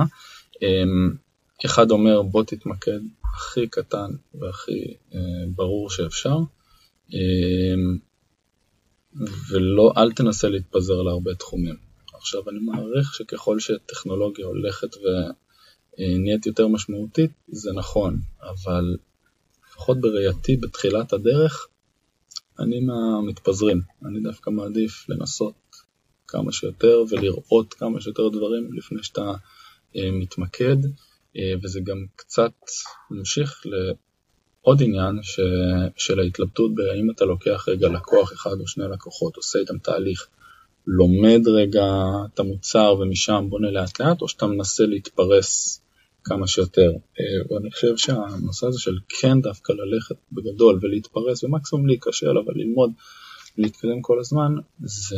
Um, 0.56 1.29
אחד 1.66 1.92
אומר 1.92 2.22
בוא 2.22 2.44
תתמקד 2.44 3.00
הכי 3.36 3.68
קטן 3.68 4.12
והכי 4.34 4.94
uh, 5.12 5.16
ברור 5.56 5.90
שאפשר, 5.90 6.38
um, 7.10 8.00
ולא, 9.50 9.94
אל 9.98 10.12
תנסה 10.12 10.50
להתפזר 10.50 11.02
להרבה 11.02 11.36
תחומים. 11.36 11.76
עכשיו 12.14 12.50
אני 12.50 12.60
מעריך 12.60 13.14
שככל 13.14 13.60
שטכנולוגיה 13.60 14.46
הולכת 14.46 14.96
ו... 14.96 15.00
נהיית 16.00 16.46
יותר 16.46 16.68
משמעותית, 16.68 17.32
זה 17.48 17.72
נכון, 17.76 18.20
אבל 18.42 18.98
לפחות 19.68 20.02
בראייתי 20.02 20.58
בתחילת 20.58 21.14
הדרך, 21.14 21.68
אני 22.60 22.80
מהמתפזרים. 22.80 23.82
אני 24.06 24.20
דווקא 24.20 24.50
מעדיף 24.50 25.10
לנסות 25.10 25.54
כמה 26.28 26.52
שיותר 26.52 27.04
ולראות 27.10 27.74
כמה 27.74 28.02
שיותר 28.02 28.30
דברים 28.30 28.74
לפני 28.74 29.04
שאתה 29.04 29.32
אה, 29.96 30.12
מתמקד, 30.12 30.86
אה, 30.86 30.92
וזה 31.64 31.80
גם 31.84 32.06
קצת 32.16 32.52
ממשיך 33.12 33.64
לעוד 33.66 34.82
עניין 34.82 35.20
ש, 35.22 35.40
של 35.98 36.20
ההתלבטות 36.20 36.76
בהאם 36.76 37.12
אתה 37.12 37.26
לוקח 37.26 37.66
רגע 37.68 37.88
לקוח 37.88 38.34
אחד 38.34 38.60
או 38.60 38.68
שני 38.68 38.84
לקוחות, 38.92 39.36
עושה 39.36 39.60
איתם 39.60 39.78
תהליך. 39.78 40.28
לומד 40.88 41.42
רגע 41.48 41.86
את 42.34 42.40
המוצר 42.40 42.96
ומשם 43.00 43.46
בונה 43.50 43.72
לאט 43.72 44.00
לאט, 44.00 44.22
או 44.22 44.28
שאתה 44.28 44.48
מנסה 44.48 44.86
להתפרס 44.86 45.82
כמה 46.24 46.48
שיותר. 46.48 46.92
ואני 47.50 47.72
חושב 47.72 47.98
שהנושא 47.98 48.68
הזה 48.68 48.80
של 48.80 48.98
כן 49.10 49.42
דווקא 49.42 49.74
ללכת 49.74 50.16
בגדול 50.32 50.80
ולהתפרס 50.82 51.44
ומקסימום 51.44 51.88
להיכשל, 51.88 52.38
אבל 52.46 52.54
ללמוד 52.56 52.92
ולהתקדם 53.58 54.02
כל 54.02 54.20
הזמן, 54.20 54.56
זה, 54.84 55.18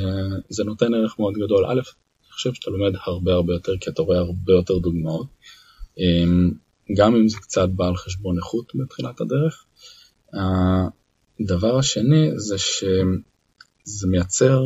זה 0.49 0.63
נותן 0.63 0.93
ערך 0.93 1.19
מאוד 1.19 1.33
גדול. 1.33 1.65
א', 1.65 1.69
אני 1.73 2.31
חושב 2.31 2.53
שאתה 2.53 2.71
לומד 2.71 2.93
הרבה 3.05 3.33
הרבה 3.33 3.53
יותר, 3.53 3.77
כי 3.77 3.89
אתה 3.89 4.01
רואה 4.01 4.17
הרבה 4.17 4.53
יותר 4.53 4.77
דוגמאות. 4.77 5.27
גם 6.97 7.15
אם 7.15 7.27
זה 7.27 7.37
קצת 7.37 7.69
בא 7.69 7.87
על 7.87 7.95
חשבון 7.95 8.37
איכות 8.37 8.71
בתחילת 8.75 9.21
הדרך. 9.21 9.65
הדבר 10.33 11.77
השני 11.79 12.31
זה 12.35 12.57
שזה 12.57 14.07
מייצר 14.07 14.61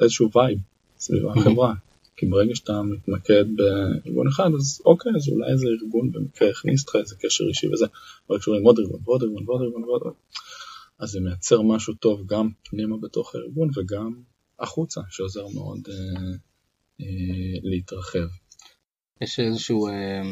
איזשהו 0.00 0.30
וייב 0.34 0.58
סביב 0.98 1.28
החברה. 1.28 1.74
כי 2.22 2.26
ברגע 2.26 2.54
שאתה 2.54 2.82
מתמקד 2.82 3.44
בארגון 3.56 4.28
אחד, 4.28 4.50
אז 4.58 4.82
אוקיי, 4.84 5.12
אז 5.16 5.28
אולי 5.28 5.52
איזה 5.52 5.66
ארגון 5.66 6.12
במקרה 6.12 6.50
הכניס 6.50 6.82
אותך 6.82 6.96
איזה 6.96 7.16
קשר 7.20 7.44
אישי 7.48 7.66
וזה, 7.72 7.86
אבל 8.28 8.38
כשרואים 8.38 8.64
עוד 8.64 8.78
ארגון 8.78 9.00
ועוד 9.04 9.22
ארגון 9.22 9.44
ועוד 9.48 9.62
ארגון 9.62 9.84
ועוד 9.84 10.02
ארגון, 10.02 10.18
אז 10.98 11.10
זה 11.10 11.20
מייצר 11.20 11.62
משהו 11.62 11.94
טוב 11.94 12.26
גם 12.26 12.48
פנימה 12.64 12.96
בתוך 12.96 13.34
הארגון 13.34 13.70
וגם 13.76 14.14
החוצה, 14.58 15.00
שעוזר 15.10 15.46
מאוד 15.54 15.80
אה, 15.88 16.22
אה, 17.00 17.58
להתרחב. 17.62 18.28
יש 19.22 19.40
איזשהו 19.40 19.88
אה, 19.88 20.22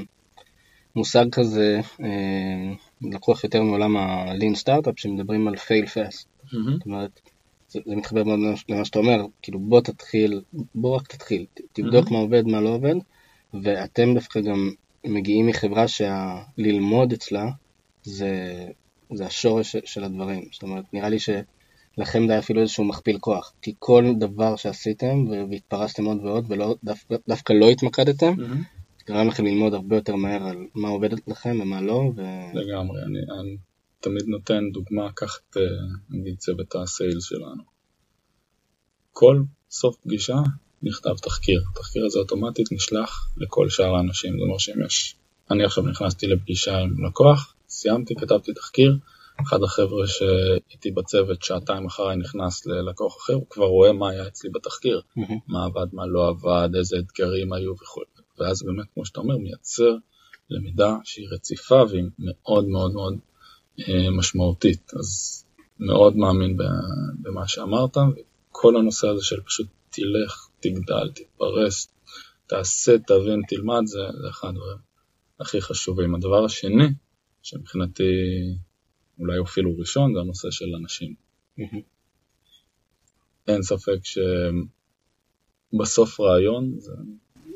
מושג 0.96 1.24
כזה, 1.32 1.80
אה, 2.04 2.74
לקוח 3.02 3.44
יותר 3.44 3.62
מעולם 3.62 3.96
ה-lean 3.96 4.62
startup, 4.62 4.92
שמדברים 4.96 5.48
על 5.48 5.54
fail 5.54 5.86
fast. 5.86 6.26
זאת 6.72 6.86
אומרת, 6.86 7.20
זה, 7.68 7.80
זה 7.86 7.96
מתחבר 7.96 8.24
מאוד 8.24 8.38
למה 8.68 8.84
שאתה 8.84 8.98
אומר, 8.98 9.20
כאילו 9.42 9.58
בוא 9.58 9.80
תתחיל, 9.80 10.42
בוא 10.74 10.96
רק 10.96 11.06
תתחיל, 11.06 11.46
תבדוק 11.72 12.10
מה 12.10 12.18
עובד, 12.18 12.46
מה 12.46 12.60
לא 12.60 12.68
עובד, 12.68 12.94
ואתם 13.62 14.14
דווקא 14.14 14.40
גם 14.40 14.70
מגיעים 15.04 15.46
מחברה 15.46 15.88
שהללמוד 15.88 17.12
אצלה 17.12 17.50
זה, 18.02 18.66
זה 19.12 19.26
השורש 19.26 19.76
של 19.84 20.04
הדברים. 20.04 20.44
זאת 20.52 20.62
אומרת, 20.62 20.84
נראה 20.92 21.08
לי 21.08 21.18
שלכם 21.18 22.26
זה 22.26 22.32
היה 22.32 22.38
אפילו 22.38 22.60
איזשהו 22.60 22.84
מכפיל 22.84 23.18
כוח, 23.18 23.52
כי 23.62 23.74
כל 23.78 24.04
דבר 24.18 24.56
שעשיתם 24.56 25.24
והתפרסתם 25.50 26.04
עוד 26.04 26.24
ועוד 26.24 26.52
ודווקא 26.52 27.14
דווקא 27.28 27.52
לא 27.52 27.70
התמקדתם, 27.70 28.34
mm-hmm. 28.34 28.79
גרם 29.10 29.28
לכם 29.28 29.44
ללמוד 29.44 29.74
הרבה 29.74 29.96
יותר 29.96 30.16
מהר 30.16 30.42
על 30.42 30.56
מה 30.74 30.88
עובד 30.88 31.08
לכם 31.26 31.58
ומה 31.62 31.82
לא. 31.82 32.12
ו... 32.16 32.20
לגמרי, 32.54 33.02
אני, 33.02 33.18
אני 33.40 33.56
תמיד 34.00 34.22
נותן 34.26 34.70
דוגמה, 34.72 35.12
קח 35.12 35.38
את 35.38 35.56
אה, 35.56 35.62
נגיד 36.10 36.38
צוות 36.38 36.74
הסיילס 36.74 37.24
שלנו. 37.24 37.62
כל 39.12 39.42
סוף 39.70 39.96
פגישה 39.96 40.36
נכתב 40.82 41.14
תחקיר. 41.22 41.62
התחקיר 41.72 42.06
הזה 42.06 42.18
אוטומטית 42.18 42.72
נשלח 42.72 43.30
לכל 43.36 43.68
שאר 43.68 43.94
האנשים. 43.94 44.32
זאת 44.32 44.42
אומרת 44.42 44.60
שאם 44.60 44.86
יש... 44.86 45.14
אני 45.50 45.64
עכשיו 45.64 45.84
נכנסתי 45.84 46.26
לפגישה 46.26 46.78
עם 46.78 47.06
לקוח, 47.06 47.54
סיימתי, 47.68 48.14
כתבתי 48.14 48.52
תחקיר, 48.52 48.98
אחד 49.42 49.62
החבר'ה 49.62 50.06
שאיתי 50.06 50.90
בצוות 50.90 51.42
שעתיים 51.42 51.86
אחריי 51.86 52.16
נכנס 52.16 52.66
ללקוח 52.66 53.16
אחר, 53.16 53.34
הוא 53.34 53.46
כבר 53.50 53.66
רואה 53.66 53.92
מה 53.92 54.10
היה 54.10 54.26
אצלי 54.26 54.50
בתחקיר, 54.50 55.00
mm-hmm. 55.18 55.32
מה 55.48 55.64
עבד, 55.64 55.86
מה 55.92 56.06
לא 56.06 56.28
עבד, 56.28 56.68
איזה 56.76 56.96
אתגרים 56.98 57.52
היו 57.52 57.72
וכו'. 57.72 58.02
ואז 58.40 58.62
באמת, 58.62 58.86
כמו 58.94 59.06
שאתה 59.06 59.20
אומר, 59.20 59.38
מייצר 59.38 59.96
למידה 60.50 60.96
שהיא 61.04 61.28
רציפה 61.30 61.82
והיא 61.90 62.04
מאוד 62.18 62.68
מאוד 62.68 62.92
מאוד 62.92 63.18
אה, 63.80 64.10
משמעותית. 64.10 64.90
אז 64.98 65.44
מאוד 65.78 66.16
מאמין 66.16 66.56
במה 67.22 67.48
שאמרת, 67.48 67.96
וכל 67.96 68.76
הנושא 68.76 69.08
הזה 69.08 69.24
של 69.24 69.40
פשוט 69.40 69.66
תלך, 69.90 70.48
תגדל, 70.60 71.10
תתפרס, 71.14 71.88
תעשה, 72.46 72.98
תבין, 72.98 73.42
תלמד, 73.48 73.82
זה, 73.86 73.98
זה 74.22 74.28
אחד 74.30 74.48
הדברים 74.48 74.90
הכי 75.40 75.60
חשובים. 75.60 76.14
הדבר 76.14 76.44
השני, 76.44 76.88
שמבחינתי 77.42 78.02
אולי 79.18 79.40
אפילו 79.42 79.78
ראשון, 79.78 80.14
זה 80.14 80.20
הנושא 80.20 80.50
של 80.50 80.74
אנשים. 80.74 81.14
אין 83.48 83.62
ספק 83.62 83.98
שבסוף 85.72 86.20
רעיון 86.20 86.74
זה, 86.78 86.92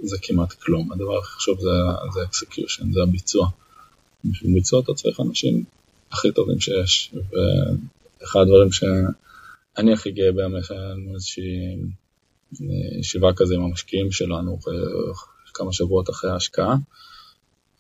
זה 0.07 0.17
כמעט 0.23 0.53
כלום. 0.53 0.93
הדבר 0.93 1.19
הכי 1.19 1.33
חשוב 1.33 1.59
זה, 1.61 1.71
execution, 2.21 2.93
זה 2.93 3.01
הביצוע. 3.03 3.49
בשביל 4.25 4.55
ביצוע 4.55 4.81
אתה 4.81 4.95
צריך 4.95 5.21
אנשים 5.21 5.65
הכי 6.13 6.33
טובים 6.33 6.61
שיש, 6.61 7.15
ואחד 7.15 8.41
הדברים 8.41 8.73
שאני 8.73 9.93
הכי 9.93 10.11
גאה 10.11 10.33
בהם, 10.33 10.57
יש 10.57 10.71
לנו 10.71 11.15
איזושהי 11.15 11.77
ישיבה 13.01 13.33
כזה 13.37 13.55
עם 13.55 13.63
המשקיעים 13.63 14.13
שלנו 14.13 14.59
כמה 15.55 15.73
שבועות 15.73 16.11
אחרי 16.11 16.31
ההשקעה, 16.31 16.77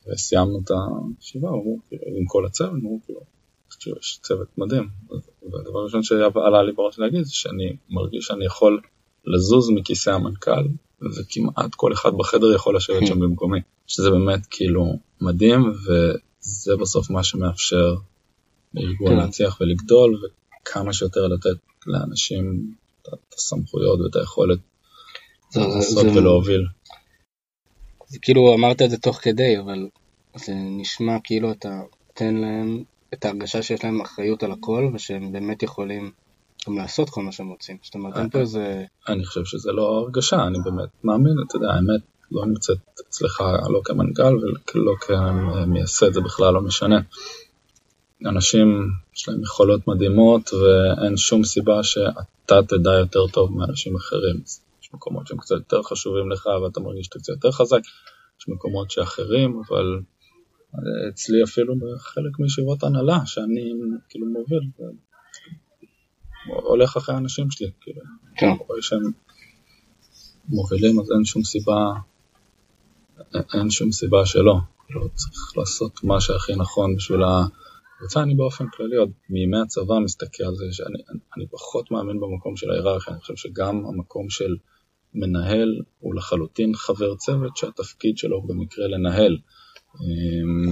וסיימנו 0.06 0.60
את 0.64 0.70
הישיבה, 0.70 1.48
אמרו, 1.48 1.78
כאילו, 1.88 2.02
עם 2.06 2.24
כל 2.26 2.46
הצוות, 2.46 2.70
אמרו, 2.72 3.00
כאילו, 3.06 3.96
יש 4.00 4.18
צוות 4.22 4.58
מדהים. 4.58 4.88
והדבר 5.52 5.78
הראשון 5.78 6.02
שעלה 6.02 6.62
לי 6.62 6.72
בראש 6.72 6.98
להגיד 6.98 7.22
זה 7.22 7.34
שאני 7.34 7.76
מרגיש 7.90 8.26
שאני 8.26 8.44
יכול 8.44 8.80
לזוז 9.24 9.70
מכיסא 9.70 10.10
המנכ"ל, 10.10 10.66
וכמעט 11.16 11.74
כל 11.74 11.92
אחד 11.92 12.10
בחדר 12.18 12.54
יכול 12.54 12.76
לשבת 12.76 13.06
שם 13.06 13.20
במקומי. 13.24 13.58
שזה 13.86 14.10
באמת 14.10 14.46
כאילו 14.50 14.98
מדהים, 15.20 15.60
וזה 15.70 16.76
בסוף 16.80 17.10
מה 17.10 17.24
שמאפשר 17.24 17.94
לארגון 18.74 19.08
כן. 19.08 19.16
להצליח 19.16 19.60
ולגדול, 19.60 20.20
וכמה 20.24 20.92
שיותר 20.92 21.26
לתת 21.26 21.56
לאנשים 21.86 22.74
את 23.02 23.34
הסמכויות 23.34 24.00
ואת 24.00 24.16
היכולת 24.16 24.58
לעשות 25.56 26.06
ולהוביל. 26.14 26.66
זה 28.08 28.18
כאילו 28.22 28.54
אמרת 28.54 28.82
את 28.82 28.90
זה 28.90 28.98
תוך 28.98 29.16
כדי, 29.22 29.58
אבל 29.58 29.88
זה 30.34 30.52
נשמע 30.54 31.16
כאילו 31.24 31.52
אתה 31.52 31.80
נותן 32.08 32.34
להם 32.34 32.82
את 33.14 33.24
ההרגשה 33.24 33.62
שיש 33.62 33.84
להם 33.84 34.00
אחריות 34.00 34.42
על 34.42 34.52
הכל, 34.52 34.90
ושהם 34.94 35.32
באמת 35.32 35.62
יכולים 35.62 36.10
גם 36.68 36.78
לעשות 36.78 37.10
כל 37.10 37.22
מה 37.22 37.32
שהם 37.32 37.48
רוצים. 37.48 37.78
זאת 37.82 37.94
אומרת, 37.94 38.16
אין 38.16 38.30
פה 38.30 38.38
איזה... 38.38 38.84
אני 39.08 39.24
חושב 39.24 39.44
שזה 39.44 39.72
לא 39.72 39.82
הרגשה, 39.82 40.46
אני 40.46 40.58
באמת 40.64 40.88
מאמין, 41.04 41.34
אתה 41.46 41.56
יודע, 41.56 41.68
האמת 41.70 42.00
לא 42.32 42.46
נמצאת 42.46 42.78
אצלך 43.08 43.40
לא 43.70 43.80
כמנכ"ל 43.84 44.36
ולא 44.74 44.92
כמייסד, 45.00 46.12
זה 46.12 46.20
בכלל 46.20 46.54
לא 46.54 46.60
משנה. 46.60 47.00
אנשים 48.26 48.90
יש 49.16 49.28
להם 49.28 49.42
יכולות 49.42 49.88
מדהימות 49.88 50.50
ואין 50.54 51.16
שום 51.16 51.44
סיבה 51.44 51.82
שאתה 51.82 52.60
תדע 52.68 52.92
יותר 52.92 53.26
טוב 53.32 53.56
מאנשים 53.56 53.96
אחרים. 53.96 54.40
יש 54.82 54.90
מקומות 54.94 55.26
שהם 55.26 55.38
קצת 55.38 55.54
יותר 55.54 55.82
חשובים 55.82 56.30
לך 56.30 56.46
ואתה 56.46 56.80
מרגיש 56.80 57.06
שאתה 57.06 57.18
קצת 57.18 57.28
יותר 57.28 57.50
חזק, 57.50 57.80
יש 58.40 58.48
מקומות 58.48 58.90
שאחרים, 58.90 59.62
אבל 59.66 60.00
אצלי 61.08 61.44
אפילו 61.44 61.74
בחלק 61.76 62.38
מישיבות 62.38 62.82
הנהלה 62.82 63.26
שאני 63.26 63.72
כאילו 64.08 64.26
מוביל, 64.26 64.60
הולך 66.46 66.96
אחרי 66.96 67.14
האנשים 67.14 67.50
שלי, 67.50 67.70
כאילו, 67.80 68.00
כן. 68.36 68.46
רואה 68.68 68.82
שהם 68.82 69.02
מובילים 70.48 71.00
אז 71.00 71.12
אין 71.12 71.24
שום 71.24 71.44
סיבה, 71.44 71.92
אין 73.54 73.70
שום 73.70 73.92
סיבה 73.92 74.26
שלא, 74.26 74.56
לא 74.90 75.08
צריך 75.14 75.52
לעשות 75.56 76.04
מה 76.04 76.20
שהכי 76.20 76.52
נכון 76.56 76.96
בשביל 76.96 77.22
ה... 77.22 77.46
יצא 78.04 78.22
אני 78.22 78.34
באופן 78.34 78.64
כללי 78.76 78.96
עוד 78.96 79.10
מימי 79.30 79.58
הצבא 79.58 79.98
מסתכל 79.98 80.44
על 80.44 80.54
זה 80.54 80.64
שאני 80.72 80.98
אני 81.36 81.46
פחות 81.46 81.90
מאמין 81.90 82.20
במקום 82.20 82.56
של 82.56 82.70
ההיררכיה, 82.70 83.12
אני 83.12 83.20
חושב 83.20 83.36
שגם 83.36 83.86
המקום 83.86 84.30
של 84.30 84.56
מנהל 85.14 85.80
הוא 86.00 86.14
לחלוטין 86.14 86.74
חבר 86.74 87.14
צוות 87.16 87.56
שהתפקיד 87.56 88.18
שלו 88.18 88.36
הוא 88.36 88.48
במקרה 88.48 88.86
לנהל. 88.86 89.38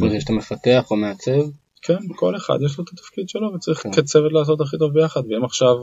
חוץ 0.01 0.13
שאתה 0.21 0.33
מפתח 0.33 0.91
או 0.91 0.97
מעצב? 0.97 1.62
כן, 1.83 1.99
כל 2.17 2.37
אחד 2.37 2.59
יש 2.65 2.79
לו 2.79 2.85
את 2.85 2.89
התפקיד 2.93 3.29
שלו 3.29 3.55
וצריך 3.55 3.83
כן. 3.83 3.93
כצוות 3.93 4.33
לעשות 4.33 4.61
הכי 4.61 4.79
טוב 4.79 4.93
ביחד, 4.93 5.21
ואם 5.29 5.45
עכשיו 5.45 5.77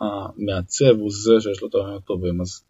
המעצב 0.00 0.98
הוא 1.00 1.10
זה 1.10 1.40
שיש 1.40 1.62
לו 1.62 1.68
את 1.68 1.74
הרעיונות 1.74 2.04
טובים, 2.04 2.40
אז 2.40 2.62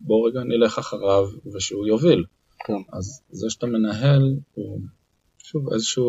בואו 0.00 0.22
רגע 0.22 0.40
נלך 0.40 0.78
אחריו 0.78 1.24
ושהוא 1.54 1.86
יוביל. 1.86 2.24
כן. 2.66 2.82
אז 2.92 3.22
זה 3.30 3.50
שאתה 3.50 3.66
מנהל 3.66 4.36
הוא 4.54 4.80
שוב, 5.38 5.72
איזושהי 5.72 6.04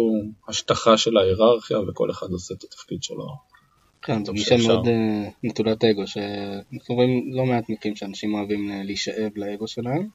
השטחה 0.50 0.98
של 0.98 1.17
ההיררכיה 1.17 1.80
וכל 1.80 2.12
אחד 2.12 2.28
עושה 2.32 2.54
את 2.54 2.63
התפקיד 2.63 3.04
שלו. 3.04 3.28
כן, 4.02 4.26
זו 4.26 4.34
גישה 4.34 4.56
מאוד 4.67 4.88
אה, 4.88 5.30
נטולת 5.43 5.84
אגו, 5.84 6.08
שאנחנו 6.08 6.96
רואים 6.96 7.34
לא 7.34 7.46
מעט 7.46 7.69
מקרים 7.69 7.96
שאנשים 7.96 8.34
אוהבים 8.34 8.72
אה, 8.72 8.84
להישאב 8.84 9.32
לאגו 9.36 9.67
שלהם, 9.67 10.08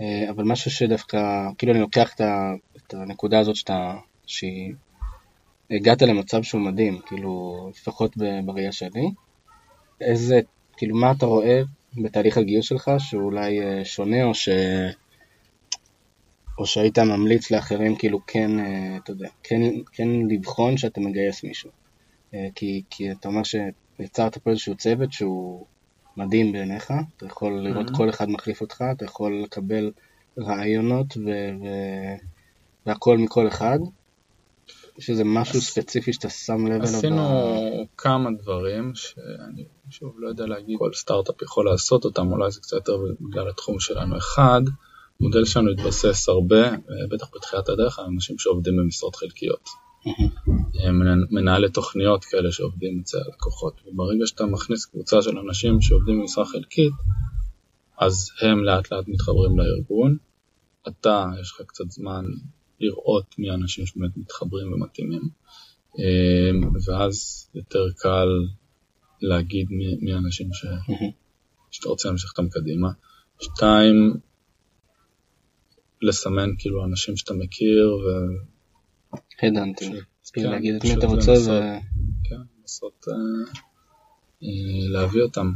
אה, 0.00 0.30
אבל 0.30 0.44
משהו 0.44 0.70
שדווקא, 0.70 1.18
כאילו 1.58 1.72
אני 1.72 1.80
לוקח 1.80 2.14
את 2.76 2.94
הנקודה 2.94 3.38
הזאת 3.38 3.56
שאתה, 3.56 3.94
שהיא, 4.26 4.74
הגעת 5.76 6.02
למצב 6.02 6.42
שהוא 6.42 6.60
מדהים, 6.60 6.98
כאילו, 7.06 7.70
לפחות 7.70 8.16
בראייה 8.44 8.72
שלי, 8.72 9.10
איזה, 10.00 10.40
כאילו, 10.76 10.96
מה 10.96 11.10
אתה 11.10 11.26
רואה 11.26 11.62
בתהליך 11.96 12.38
הגיוס 12.38 12.66
שלך 12.66 12.90
שהוא 12.98 13.22
אולי 13.22 13.60
שונה 13.84 14.24
או 14.24 14.34
ש... 14.34 14.48
או 16.58 16.66
שהיית 16.66 16.98
ממליץ 16.98 17.50
לאחרים 17.50 17.96
כאילו 17.96 18.20
כן, 18.26 18.58
אה, 18.58 18.96
אתה 18.96 19.10
יודע, 19.10 19.28
כן, 19.42 19.60
כן 19.92 20.08
לבחון 20.28 20.76
שאתה 20.76 21.00
מגייס 21.00 21.44
מישהו. 21.44 21.70
אה, 22.34 22.48
כי, 22.54 22.82
כי 22.90 23.12
אתה 23.12 23.28
אומר 23.28 23.42
שיצרת 23.42 24.38
פה 24.38 24.50
איזשהו 24.50 24.74
צוות 24.74 25.12
שהוא 25.12 25.66
מדהים 26.16 26.52
בעיניך, 26.52 26.92
אתה 27.16 27.26
יכול 27.26 27.52
לראות 27.52 27.88
mm-hmm. 27.88 27.96
כל 27.96 28.10
אחד 28.10 28.30
מחליף 28.30 28.60
אותך, 28.60 28.84
אתה 28.96 29.04
יכול 29.04 29.42
לקבל 29.42 29.92
רעיונות 30.38 31.16
ו, 31.16 31.30
ו, 31.60 31.66
והכל 32.86 33.18
מכל 33.18 33.48
אחד. 33.48 33.78
יש 34.98 35.10
איזה 35.10 35.24
משהו 35.24 35.60
ספציפי 35.60 36.12
שאתה 36.12 36.30
שם 36.30 36.66
לב 36.66 36.72
אליו? 36.72 36.84
עשינו 36.84 37.86
כמה 37.96 38.30
דברים 38.42 38.92
שאני 38.94 39.64
שוב 39.90 40.14
לא 40.18 40.28
יודע 40.28 40.46
להגיד 40.46 40.78
כל 40.78 40.90
סטארט-אפ 40.94 41.42
יכול 41.42 41.66
לעשות 41.66 42.04
אותם, 42.04 42.32
אולי 42.32 42.50
זה 42.50 42.60
קצת 42.60 42.72
יותר 42.72 42.96
בגלל 43.20 43.48
התחום 43.48 43.80
שלנו. 43.80 44.16
אחד, 44.16 44.62
המודל 45.20 45.44
שלנו 45.44 45.70
התבסס 45.70 46.28
הרבה, 46.28 46.68
אה, 46.68 46.76
בטח 47.10 47.26
בתחילת 47.34 47.68
הדרך, 47.68 47.98
על 47.98 48.04
אנשים 48.04 48.38
שעובדים 48.38 48.76
במשרות 48.76 49.16
חלקיות. 49.16 49.68
מנהלי 51.30 51.70
תוכניות 51.70 52.24
כאלה 52.24 52.52
שעובדים 52.52 53.00
אצל 53.02 53.18
הלקוחות. 53.18 53.80
וברגע 53.86 54.26
שאתה 54.26 54.46
מכניס 54.46 54.86
קבוצה 54.86 55.22
של 55.22 55.38
אנשים 55.38 55.80
שעובדים 55.80 56.20
במשרה 56.20 56.44
חלקית, 56.44 56.92
אז 57.98 58.30
הם 58.40 58.64
לאט 58.64 58.92
לאט 58.92 59.04
מתחברים 59.08 59.58
לארגון. 59.58 60.16
אתה, 60.88 61.26
יש 61.40 61.52
לך 61.52 61.66
קצת 61.66 61.90
זמן 61.90 62.24
לראות 62.82 63.34
מי 63.38 63.50
האנשים 63.50 63.86
שבאמת 63.86 64.16
מתחברים 64.16 64.72
ומתאימים. 64.72 65.22
אה, 65.98 66.68
ואז 66.86 67.48
יותר 67.54 67.84
קל 67.96 68.28
להגיד 69.20 69.66
מי, 69.70 69.96
מי 70.00 70.12
האנשים 70.12 70.52
ש... 70.52 70.66
שאתה 71.70 71.88
רוצה 71.88 72.08
להמשיך 72.08 72.30
אותם 72.30 72.48
קדימה. 72.48 72.88
שתיים, 73.40 74.14
לסמן 76.02 76.50
כאילו 76.58 76.84
אנשים 76.84 77.16
שאתה 77.16 77.34
מכיר 77.34 77.96
ו... 77.96 78.08
הדנטי, 79.42 79.90
כן, 80.32 80.50
להגיד 80.50 80.74
את 80.74 80.84
מי 80.84 80.94
אתה 80.94 81.06
רוצה 81.06 81.32
ו... 81.32 81.50
כן, 82.24 82.40
לעשות, 82.62 83.06
אה, 83.08 83.14
להביא 84.88 85.22
אותם, 85.22 85.52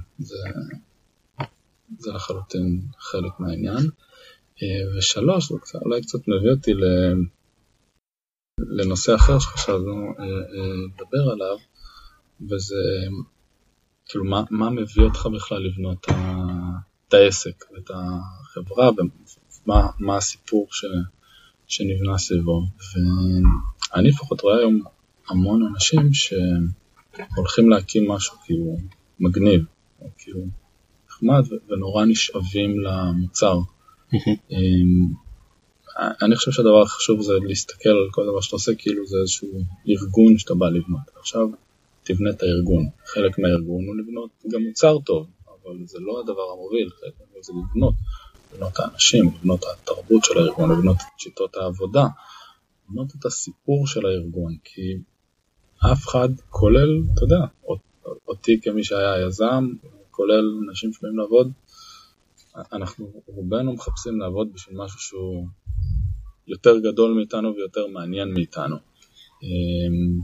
זה 1.99 2.13
לחלוטין 2.13 2.81
חלק 2.99 3.33
מהעניין. 3.39 3.91
אה, 4.63 4.99
ושלוש, 4.99 5.53
זה 5.53 5.59
קצת, 5.61 5.79
אולי 5.83 6.03
קצת 6.03 6.19
מביא 6.29 6.51
אותי 6.51 6.73
לנושא 8.59 9.15
אחר 9.15 9.39
שחשבנו 9.39 10.15
לדבר 10.19 11.31
עליו, 11.33 11.57
וזה 12.41 12.77
כאילו 14.07 14.25
מה, 14.25 14.43
מה 14.51 14.71
מביא 14.71 15.05
אותך 15.05 15.27
בכלל 15.27 15.63
לבנות 15.67 16.07
את 17.09 17.15
העסק, 17.15 17.65
את 17.79 17.91
החברה, 17.95 18.91
ומה 18.91 19.89
מה 19.99 20.17
הסיפור 20.17 20.69
ש, 20.71 20.85
שנבנה 21.67 22.19
סביבו. 22.19 22.63
ואני 23.93 24.09
לפחות 24.09 24.41
רואה 24.41 24.59
היום 24.59 24.83
המון 25.29 25.67
אנשים 25.73 26.13
שהולכים 26.13 27.71
להקים 27.71 28.11
משהו 28.11 28.37
כאילו 28.45 28.77
מגניב, 29.21 29.65
או 30.01 30.11
כאילו 30.19 30.41
נחמד, 31.09 31.45
ונורא 31.69 32.05
נשאבים 32.05 32.81
למוצר. 32.81 33.59
אמ, 34.51 35.07
אני 36.23 36.37
חושב 36.37 36.51
שהדבר 36.51 36.83
החשוב 36.83 37.23
זה 37.23 37.33
להסתכל 37.49 37.89
על 37.89 38.09
כל 38.11 38.23
דבר 38.31 38.41
שאתה 38.41 38.57
עושה 38.57 38.73
כאילו 38.79 39.07
זה 39.07 39.17
איזשהו 39.21 39.49
ארגון 39.89 40.39
שאתה 40.39 40.55
בא 40.55 40.67
לבנות. 40.67 41.01
עכשיו 41.17 41.49
תבנה 42.03 42.31
את 42.31 42.43
הארגון. 42.43 42.89
חלק 43.07 43.39
מהארגון 43.39 43.87
הוא 43.87 43.97
לבנות 43.97 44.31
גם 44.53 44.63
מוצר 44.63 44.99
טוב, 44.99 45.27
אבל 45.49 45.77
זה 45.85 45.99
לא 46.01 46.21
הדבר 46.21 46.53
המוביל, 46.53 46.91
חלק 46.91 47.13
מהארגון 47.21 47.43
זה 47.43 47.53
לבנות. 47.53 47.95
לבנות 48.55 48.79
האנשים, 48.79 49.31
לבנות 49.39 49.65
התרבות 49.73 50.25
של 50.25 50.39
הארגון, 50.39 50.71
לבנות 50.71 50.97
את 50.97 51.21
שיטות 51.21 51.57
העבודה, 51.57 52.07
לבנות 52.89 53.09
את 53.19 53.25
הסיפור 53.25 53.87
של 53.87 54.07
הארגון, 54.07 54.57
כי 54.65 54.97
אף 55.93 56.07
אחד, 56.07 56.29
כולל, 56.51 57.03
אתה 57.15 57.25
יודע, 57.25 57.47
אותי 58.29 58.61
כמי 58.63 58.85
שהיה 58.85 59.27
יזם, 59.27 59.69
כולל 60.11 60.45
אנשים 60.69 60.93
שבאים 60.93 61.19
לעבוד, 61.19 61.53
אנחנו 62.73 63.13
רובנו 63.27 63.73
מחפשים 63.73 64.21
לעבוד 64.21 64.53
בשביל 64.53 64.77
משהו 64.79 65.01
שהוא 65.01 65.47
יותר 66.47 66.79
גדול 66.79 67.15
מאיתנו 67.15 67.55
ויותר 67.55 67.87
מעניין 67.87 68.35
מאיתנו. 68.35 68.77
אמ, 69.43 70.21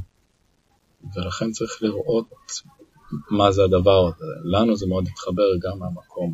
ולכן 1.15 1.51
צריך 1.51 1.83
לראות 1.83 2.27
מה 3.31 3.53
זה 3.53 3.65
הדבר 3.65 4.07
הזה. 4.07 4.25
לנו 4.45 4.77
זה 4.77 4.87
מאוד 4.87 5.05
התחבר 5.09 5.57
גם 5.63 5.79
מהמקום 5.79 6.33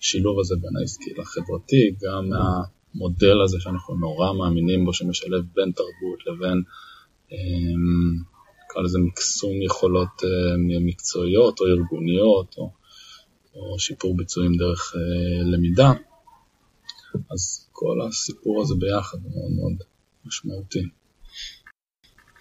השילוב 0.00 0.40
הזה 0.40 0.54
בין 0.60 0.76
העסקי 0.80 1.10
לחברתי, 1.18 1.94
גם 2.02 2.28
מהמודל 2.28 3.42
הזה 3.44 3.60
שאנחנו 3.60 3.94
נורא 3.94 4.32
מאמינים 4.32 4.84
בו, 4.84 4.92
שמשלב 4.92 5.44
בין 5.54 5.72
תרבות 5.72 6.26
לבין, 6.26 6.62
אמ, 7.32 8.16
נקרא 8.64 8.82
לזה 8.82 8.98
מקסום 8.98 9.62
יכולות 9.62 10.22
אמ, 10.24 10.86
מקצועיות 10.86 11.60
או 11.60 11.66
ארגוניות, 11.66 12.54
או, 12.58 12.70
או 13.54 13.78
שיפור 13.78 14.16
ביצועים 14.16 14.52
דרך 14.56 14.92
אה, 14.96 15.42
למידה. 15.44 15.92
אז 17.30 17.68
כל 17.72 17.98
הסיפור 18.08 18.62
הזה 18.62 18.74
ביחד 18.74 19.18
הוא 19.22 19.32
מאוד 19.32 19.52
מאוד 19.52 19.82
משמעותי. 20.24 20.82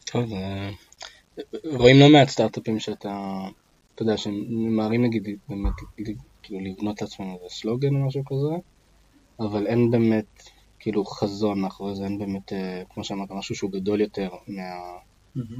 טוב, 0.05 0.33
אה, 0.33 0.69
רואים 1.63 1.99
לא 1.99 2.09
מעט 2.09 2.29
סטארט-אפים 2.29 2.79
שאתה, 2.79 3.39
אתה 3.95 4.03
יודע, 4.03 4.17
שממהרים 4.17 5.05
נגיד 5.05 5.23
באמת 5.49 5.73
כאילו 6.43 6.59
לבנות 6.65 7.01
לעצמם 7.01 7.25
איזה 7.25 7.55
סלוגן 7.55 7.95
או 7.95 8.07
משהו 8.07 8.23
כזה, 8.25 8.55
אבל 9.39 9.67
אין 9.67 9.91
באמת 9.91 10.43
כאילו 10.79 11.05
חזון 11.05 11.61
מאחורי 11.61 11.95
זה, 11.95 12.03
אין 12.03 12.19
באמת, 12.19 12.53
אה, 12.53 12.83
כמו 12.93 13.03
שאמרת, 13.03 13.31
משהו 13.31 13.55
שהוא 13.55 13.71
גדול 13.71 14.01
יותר 14.01 14.29
מה, 14.47 14.63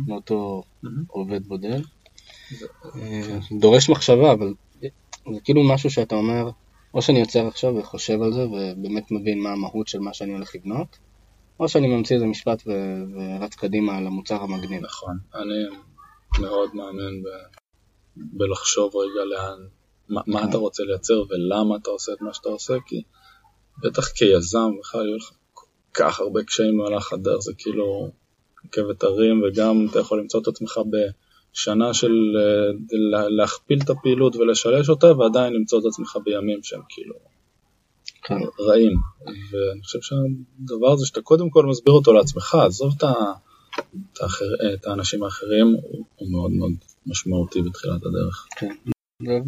מאותו 0.07 0.63
עובד 1.07 1.47
בודד. 1.47 1.81
אה, 2.95 3.39
דורש 3.59 3.89
מחשבה, 3.89 4.31
אבל 4.31 4.53
זה 5.34 5.39
כאילו 5.44 5.63
משהו 5.63 5.89
שאתה 5.89 6.15
אומר, 6.15 6.50
או 6.94 7.02
שאני 7.02 7.20
יוצר 7.20 7.48
עכשיו 7.48 7.76
וחושב 7.76 8.22
על 8.22 8.34
זה 8.34 8.46
ובאמת 8.48 9.12
מבין 9.12 9.39
מה 9.44 9.50
המהות 9.50 9.88
של 9.88 10.00
מה 10.00 10.13
שאני 10.13 10.34
הולך 10.34 10.56
לבנות, 10.56 10.98
או 11.60 11.70
שאני 11.70 11.88
ממציא 11.88 12.15
איזה 12.15 12.26
משפט 12.26 12.63
ו- 12.68 13.04
ורץ 13.15 13.56
קדימה 13.56 14.02
למוצר 14.02 14.42
המגניב. 14.42 14.82
נכון, 14.84 15.18
אני 15.36 15.80
מאוד 16.39 16.76
מאמין 16.76 17.24
ב- 17.24 17.60
בלחשוב 18.15 18.96
רגע 18.96 19.26
לאן, 19.26 19.68
מה, 20.10 20.22
מה 20.28 20.50
אתה 20.50 20.58
רוצה 20.58 20.84
לייצר 20.84 21.24
ולמה 21.30 21.76
אתה 21.76 21.89
עושה 21.89 22.13
את 22.13 22.22
מה 22.22 22.34
שאתה 22.34 22.50
עושה, 22.50 22.74
כי 22.86 23.02
בטח 23.84 24.08
כיזם 24.08 24.72
בכלל 24.80 25.08
יהיו 25.08 25.18
לך 25.18 25.32
כל 25.54 25.65
כך 25.94 26.20
הרבה 26.20 26.44
קשיים 26.44 26.78
במהלך 26.78 27.13
הדרך, 27.13 27.39
זה 27.39 27.54
כאילו 27.58 28.12
רכבת 28.65 29.04
הרים 29.04 29.42
וגם 29.44 29.88
אתה 29.92 30.00
יכול 30.00 30.20
למצוא 30.20 30.42
את 30.42 30.48
עצמך 30.48 30.80
בשנה 31.53 31.93
של 31.93 32.12
אה, 32.38 33.29
להכפיל 33.29 33.79
את 33.83 33.89
הפעילות 33.89 34.35
ולשלש 34.35 34.89
אותה 34.89 35.17
ועדיין 35.17 35.53
למצוא 35.53 35.79
את 35.79 35.85
עצמך 35.85 36.17
בימים 36.25 36.59
שהם 36.63 36.81
כאילו 36.89 37.15
כן. 38.23 38.35
רעים. 38.59 38.93
ואני 39.25 39.83
חושב 39.83 39.99
שהדבר 40.01 40.91
הזה 40.91 41.05
שאתה 41.05 41.21
קודם 41.21 41.49
כל 41.49 41.65
מסביר 41.65 41.93
אותו 41.93 42.13
לעצמך, 42.13 42.55
עזוב 42.55 42.93
את, 42.97 43.03
את, 43.03 44.21
האחר, 44.21 44.45
את 44.73 44.88
האנשים 44.88 45.23
האחרים, 45.23 45.75
הוא 46.15 46.31
מאוד 46.31 46.51
מאוד 46.51 46.71
משמעותי 47.05 47.62
בתחילת 47.62 48.01
הדרך. 48.05 48.47
כן. 48.57 48.75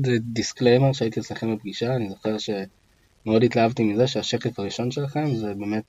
זה 0.06 0.18
disclaimer 0.20 0.94
שהייתי 0.94 1.20
אצלכם 1.20 1.56
בפגישה, 1.56 1.96
אני 1.96 2.10
זוכר 2.10 2.36
שמאוד 2.38 3.44
התלהבתי 3.44 3.84
מזה 3.84 4.08
שהשקף 4.08 4.60
הראשון 4.60 4.92
שלכם 4.92 5.36
זה 5.36 5.54
באמת 5.54 5.84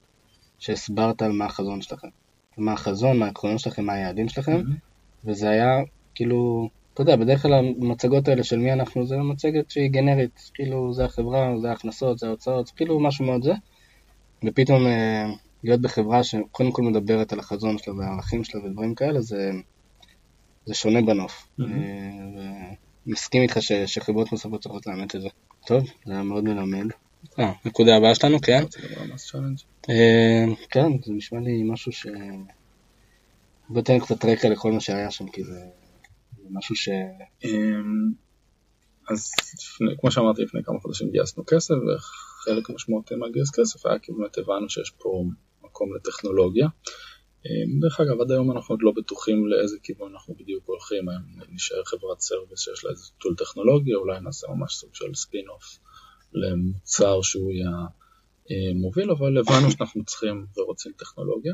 שהסברת 0.58 1.22
על 1.22 1.32
מה 1.32 1.44
החזון 1.44 1.82
שלכם. 1.82 2.08
מה 2.58 2.72
החזון, 2.72 3.18
מה 3.18 3.26
העקרונות 3.26 3.60
שלכם, 3.60 3.84
מה 3.84 3.92
היעדים 3.92 4.28
שלכם, 4.28 4.60
mm-hmm. 4.60 5.28
וזה 5.30 5.50
היה 5.50 5.80
כאילו 6.14 6.68
אתה 6.94 7.02
יודע, 7.02 7.16
בדרך 7.16 7.42
כלל 7.42 7.54
המצגות 7.54 8.28
האלה 8.28 8.44
של 8.44 8.58
מי 8.58 8.72
אנחנו, 8.72 9.06
זה 9.06 9.16
מצגת 9.16 9.70
שהיא 9.70 9.90
גנרית, 9.90 10.50
כאילו 10.54 10.94
זה 10.94 11.04
החברה, 11.04 11.58
זה 11.60 11.70
ההכנסות, 11.70 12.18
זה 12.18 12.26
ההוצאות, 12.26 12.66
זה 12.66 12.72
כאילו 12.76 13.00
משהו 13.00 13.24
מאוד 13.24 13.42
זה, 13.42 13.52
ופתאום 14.44 14.86
אה, 14.86 15.30
להיות 15.64 15.80
בחברה 15.80 16.24
שקודם 16.24 16.72
כל 16.72 16.82
מדברת 16.82 17.32
על 17.32 17.38
החזון 17.38 17.78
שלה 17.78 17.94
והערכים 17.94 18.44
שלה 18.44 18.64
ודברים 18.64 18.94
כאלה, 18.94 19.20
זה, 19.20 19.50
זה 20.66 20.74
שונה 20.74 21.02
בנוף. 21.02 21.46
Mm-hmm. 21.60 21.64
אה, 21.64 22.72
ומסכים 23.06 23.42
איתך 23.42 23.62
ש, 23.62 23.72
שחברות 23.72 24.32
נוספות 24.32 24.62
צריכות 24.62 24.86
לאמץ 24.86 25.14
את 25.14 25.20
זה. 25.20 25.28
טוב, 25.66 25.84
זה 26.06 26.12
היה 26.12 26.22
מאוד 26.22 26.44
מלמד. 26.44 26.86
אה, 27.38 27.52
נקודה 27.64 27.96
הבאה 27.96 28.14
שלנו, 28.14 28.40
כן? 28.40 28.64
אה, 29.90 30.44
כן, 30.70 30.92
זה 31.04 31.12
נשמע 31.12 31.40
לי 31.40 31.62
משהו 31.62 31.92
ש... 31.92 32.06
בוא 33.68 33.82
תן 33.82 33.98
קצת 33.98 34.24
רקע 34.24 34.48
לכל 34.48 34.72
מה 34.72 34.80
שהיה 34.80 35.10
שם, 35.10 35.28
כי 35.28 35.44
זה... 35.44 35.60
משהו 36.52 36.76
ש... 36.76 36.88
אמ, 37.44 38.12
אז 39.10 39.30
לפני, 39.58 39.96
כמו 40.00 40.10
שאמרתי 40.10 40.42
לפני 40.42 40.64
כמה 40.64 40.80
חודשים 40.80 41.10
גייסנו 41.10 41.44
כסף 41.46 41.74
וחלק 41.74 42.70
משמעותי 42.70 43.14
מהגיוס 43.14 43.50
כסף 43.60 43.86
היה 43.86 43.98
כי 43.98 44.12
באמת 44.12 44.38
הבנו 44.38 44.68
שיש 44.70 44.90
פה 44.90 45.24
מקום 45.62 45.96
לטכנולוגיה. 45.96 46.66
אמ, 47.46 47.80
דרך 47.80 48.00
אגב 48.00 48.20
עד 48.20 48.30
היום 48.30 48.52
אנחנו 48.52 48.72
עוד 48.72 48.82
לא 48.82 48.92
בטוחים 48.96 49.46
לאיזה 49.46 49.76
כיוון 49.82 50.12
אנחנו 50.12 50.34
בדיוק 50.34 50.64
הולכים, 50.66 51.08
האם 51.08 51.54
נשאר 51.54 51.84
חברת 51.84 52.20
service 52.20 52.60
שיש 52.60 52.84
לה 52.84 52.90
איזה 52.90 53.04
tool 53.18 53.34
טכנולוגיה, 53.36 53.96
אולי 53.96 54.20
נעשה 54.20 54.46
ממש 54.48 54.74
סוג 54.74 54.94
של 54.94 55.14
ספין 55.14 55.48
אוף 55.48 55.78
למוצר 56.32 57.22
שהוא 57.22 57.52
יהיה 57.52 57.70
אה, 58.50 58.74
מוביל, 58.74 59.10
אבל 59.10 59.38
הבנו 59.38 59.70
שאנחנו 59.70 60.04
צריכים 60.04 60.46
ורוצים 60.56 60.92
טכנולוגיה. 60.92 61.52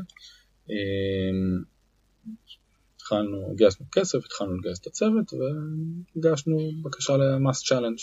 התחלנו, 3.09 3.55
גייסנו 3.55 3.85
כסף, 3.91 4.25
התחלנו 4.25 4.57
לגייס 4.57 4.79
את 4.79 4.87
הצוות 4.87 5.33
והגשנו 5.33 6.57
בקשה 6.83 7.17
ל 7.17 7.63
MassChallenge. 7.63 7.97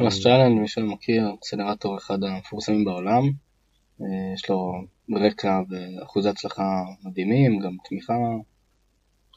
MassChallenge, 0.00 0.60
מי 0.60 0.68
שלא 0.68 0.86
מכיר, 0.86 1.22
אקסלרטור 1.38 1.98
אחד 1.98 2.18
המפורסמים 2.24 2.84
בעולם, 2.84 3.22
אה, 4.00 4.34
יש 4.34 4.50
לו 4.50 4.72
רקע 5.26 5.60
ואחוזי 5.70 6.28
הצלחה 6.28 6.62
מדהימים, 7.04 7.58
גם 7.58 7.76
תמיכה 7.88 8.14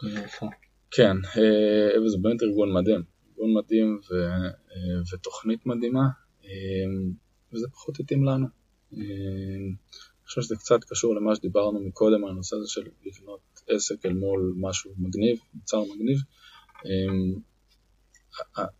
יפה. 0.04 0.46
כן, 0.92 1.18
אה, 1.38 2.02
וזה 2.02 2.18
באמת 2.22 2.44
ארגון 2.44 2.74
מדהים, 2.74 3.04
ארגון 3.30 3.54
מדהים 3.54 4.00
ו, 4.12 4.14
אה, 4.14 5.02
ותוכנית 5.14 5.66
מדהימה, 5.66 6.08
וזה 7.54 7.68
פחות 7.72 8.00
התאים 8.00 8.24
לנו. 8.24 8.48
אני 8.94 10.26
חושב 10.26 10.42
שזה 10.42 10.56
קצת 10.56 10.84
קשור 10.84 11.16
למה 11.16 11.36
שדיברנו 11.36 11.80
מקודם, 11.80 12.26
הנושא 12.26 12.56
הזה 12.56 12.68
של 12.68 12.82
לבנות 13.06 13.53
עסק 13.68 14.06
אל 14.06 14.14
מול 14.14 14.54
משהו 14.58 14.92
מגניב, 14.98 15.40
מוצר 15.54 15.84
מגניב. 15.84 16.18
אמ, 16.86 17.40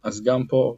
אז 0.04 0.24
גם 0.24 0.48
פה, 0.48 0.78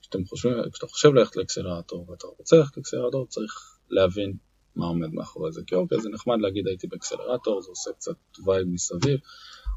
כשאתה 0.00 0.86
חושב 0.86 1.14
ללכת 1.14 1.36
לאקסלרטור 1.36 2.10
ואתה 2.10 2.26
רוצה 2.38 2.56
ללכת 2.56 2.76
לאקסלרטור, 2.76 3.26
צריך 3.26 3.78
להבין 3.90 4.36
מה 4.76 4.86
עומד 4.86 5.12
מאחורי 5.12 5.52
זה. 5.52 5.62
כי 5.66 5.74
אוקיי, 5.74 6.00
זה 6.00 6.08
נחמד 6.08 6.36
להגיד 6.40 6.66
הייתי 6.66 6.86
באקסלרטור, 6.86 7.62
זה 7.62 7.68
עושה 7.68 7.90
קצת 7.92 8.16
vibe 8.46 8.66
מסביב 8.68 9.20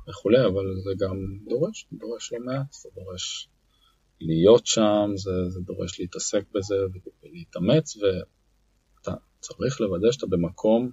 וכולי, 0.10 0.46
אבל 0.46 0.65
זה 0.84 0.92
גם 1.06 1.18
דורש, 1.50 1.88
דורש 1.92 2.34
לא 2.34 2.39
מעט, 2.46 2.74
זה 2.74 2.89
דורש 2.96 3.50
להיות 4.22 4.68
שם, 4.68 5.12
זה, 5.15 5.32
זה 5.50 5.60
דורש 5.62 6.00
להתעסק 6.00 6.44
בזה 6.54 6.76
ולהתאמץ, 7.24 7.98
ואתה 7.98 9.13
צריך 9.39 9.82
לוודא 9.82 10.12
שאתה 10.12 10.28
במקום 10.28 10.92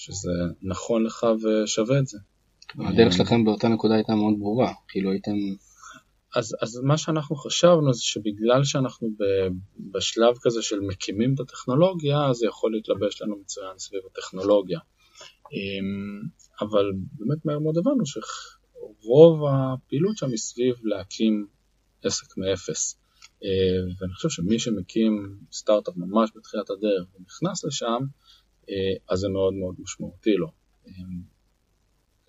שזה 0.00 0.32
נכון 0.62 1.04
לך 1.04 1.26
ושווה 1.42 1.98
את 1.98 2.06
זה. 2.06 2.18
הדרך 2.78 3.12
שלכם 3.12 3.44
באותה 3.44 3.68
נקודה 3.68 3.94
הייתה 3.94 4.14
מאוד 4.14 4.34
ברורה, 4.38 4.72
כאילו 4.88 5.10
הייתם 5.10 5.34
אז, 6.36 6.56
אז 6.62 6.80
מה 6.82 6.98
שאנחנו 6.98 7.36
חשבנו 7.36 7.94
זה 7.94 8.02
שבגלל 8.02 8.64
שאנחנו 8.64 9.08
ב, 9.18 9.24
בשלב 9.92 10.34
כזה 10.42 10.62
של 10.62 10.80
מקימים 10.80 11.34
את 11.34 11.40
הטכנולוגיה, 11.40 12.32
זה 12.32 12.46
יכול 12.46 12.72
להתלבש 12.72 13.22
לנו 13.22 13.36
מצוין 13.36 13.78
סביב 13.78 14.00
הטכנולוגיה. 14.12 14.78
אמ, 15.52 16.22
אבל 16.60 16.92
באמת 17.12 17.44
מהר 17.44 17.58
מאוד 17.58 17.78
הבנו 17.78 18.04
שרוב 18.06 19.40
הפעילות 19.50 20.16
שם 20.16 20.28
היא 20.28 20.36
סביב 20.36 20.74
להקים 20.82 21.46
עסק 22.04 22.38
מאפס. 22.38 22.96
אה, 23.44 23.94
ואני 24.00 24.12
חושב 24.12 24.28
שמי 24.28 24.58
שמקים 24.58 25.38
סטארט-אפ 25.52 25.94
ממש 25.96 26.30
בתחילת 26.36 26.70
הדרך 26.70 27.06
ונכנס 27.14 27.64
לשם, 27.64 28.04
אז 29.08 29.18
זה 29.18 29.28
מאוד 29.28 29.54
מאוד 29.54 29.74
משמעותי 29.78 30.34
לו. 30.34 30.50
אמ, 30.86 30.92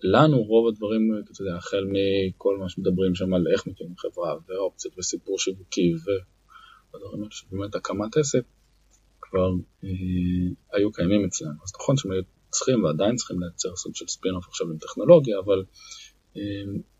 לנו 0.02 0.42
רוב 0.42 0.68
הדברים, 0.68 1.10
אתה 1.24 1.42
יודע, 1.42 1.56
החל 1.56 1.84
מכל 1.92 2.58
מה 2.58 2.68
שמדברים 2.68 3.14
שם 3.14 3.34
על 3.34 3.46
איך 3.52 3.66
מקימים 3.66 3.96
חברה 3.96 4.34
ואופציות 4.48 4.98
וסיפור 4.98 5.38
שיווקי 5.38 5.92
ודברים 5.94 7.20
האלה 7.20 7.30
שבאמת 7.30 7.74
הקמת 7.74 8.16
עסק 8.16 8.42
כבר 9.20 9.50
אה, 9.84 9.88
היו 10.72 10.92
קיימים 10.92 11.24
אצלנו. 11.24 11.62
אז 11.64 11.72
נכון 11.80 11.96
שהם 11.96 12.12
היו 12.12 12.22
צריכים 12.50 12.84
ועדיין 12.84 13.16
צריכים 13.16 13.40
לייצר 13.40 13.76
סוג 13.76 13.96
של 13.96 14.06
ספין-אוף 14.08 14.48
עכשיו 14.48 14.66
עם 14.70 14.78
טכנולוגיה, 14.78 15.38
אבל 15.38 15.64
אה, 16.36 16.42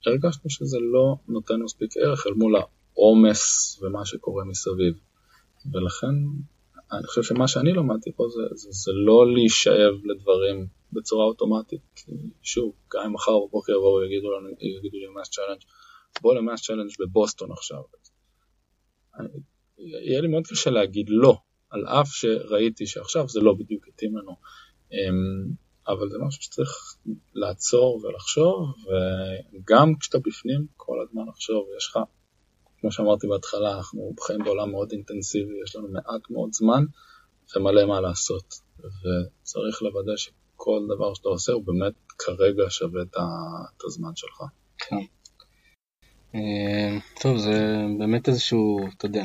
הרגשנו 0.07 0.51
שזה 0.51 0.79
לא 0.81 1.17
נותן 1.29 1.63
מספיק 1.63 1.97
ערך 1.97 2.27
אל 2.27 2.33
מול 2.33 2.55
העומס 2.57 3.79
ומה 3.83 4.07
שקורה 4.07 4.45
מסביב. 4.45 4.95
ולכן 5.73 6.15
אני 6.93 7.07
חושב 7.07 7.23
שמה 7.23 7.49
שאני 7.49 7.73
למדתי 7.73 8.13
פה 8.13 8.25
זה, 8.29 8.43
זה, 8.55 8.69
זה 8.71 8.93
לא 8.93 9.35
להישאב 9.35 9.95
לדברים 10.05 10.67
בצורה 10.93 11.25
אוטומטית. 11.25 11.81
כי 11.95 12.13
שוב, 12.43 12.73
גם 12.95 13.03
אם 13.07 13.13
מחר 13.13 13.39
בבוקר 13.39 13.73
יבואו 13.73 13.95
ויגידו 13.95 14.31
לנו, 14.33 14.49
יגידו 14.49 14.97
לי 14.97 15.07
MassChallenge, 15.07 15.61
בוא 16.21 16.35
ל 16.35 16.63
MassChallenge 16.63 16.91
בבוסטון 17.01 17.53
עכשיו. 17.53 17.83
יהיה 19.79 20.21
לי 20.21 20.29
מאוד 20.29 20.47
קשה 20.47 20.71
להגיד 20.71 21.07
לא, 21.09 21.37
על 21.71 21.87
אף 21.87 22.09
שראיתי 22.09 22.87
שעכשיו 22.87 23.29
זה 23.29 23.41
לא 23.41 23.55
בדיוק 23.55 23.89
התאים 23.89 24.17
לנו. 24.17 24.37
אמ, 24.93 25.53
אבל 25.89 26.09
זה 26.11 26.19
משהו 26.19 26.43
שצריך 26.43 26.97
לעצור 27.35 28.01
ולחשוב, 28.05 28.75
וגם 29.53 29.95
כשאתה 30.01 30.19
בפנים, 30.19 30.67
כל 30.77 30.97
הזמן 31.03 31.23
לחשוב, 31.29 31.67
יש 31.77 31.87
לך, 31.87 31.99
כמו 32.83 32.93
שאמרתי 32.93 33.27
בהתחלה, 33.27 33.77
אנחנו 33.77 34.13
חיים 34.21 34.45
בעולם 34.45 34.71
מאוד 34.71 34.93
אינטנסיבי, 34.93 35.55
יש 35.65 35.77
לנו 35.77 35.89
מעט 35.89 36.31
מאוד 36.31 36.53
זמן 36.53 36.85
ומלא 37.57 37.87
מה 37.87 38.01
לעשות, 38.01 38.55
וצריך 38.79 39.83
לוודא 39.83 40.17
שכל 40.17 40.87
דבר 40.97 41.15
שאתה 41.15 41.29
עושה 41.29 41.53
הוא 41.53 41.63
באמת 41.65 41.93
כרגע 42.19 42.63
שווה 42.69 43.03
את 43.03 43.85
הזמן 43.85 44.11
שלך. 44.17 44.43
כן. 44.79 44.97
אה, 46.35 46.99
טוב, 47.21 47.39
זה 47.39 47.85
באמת 47.99 48.29
איזשהו, 48.29 48.81
אתה 48.97 49.07
יודע, 49.07 49.25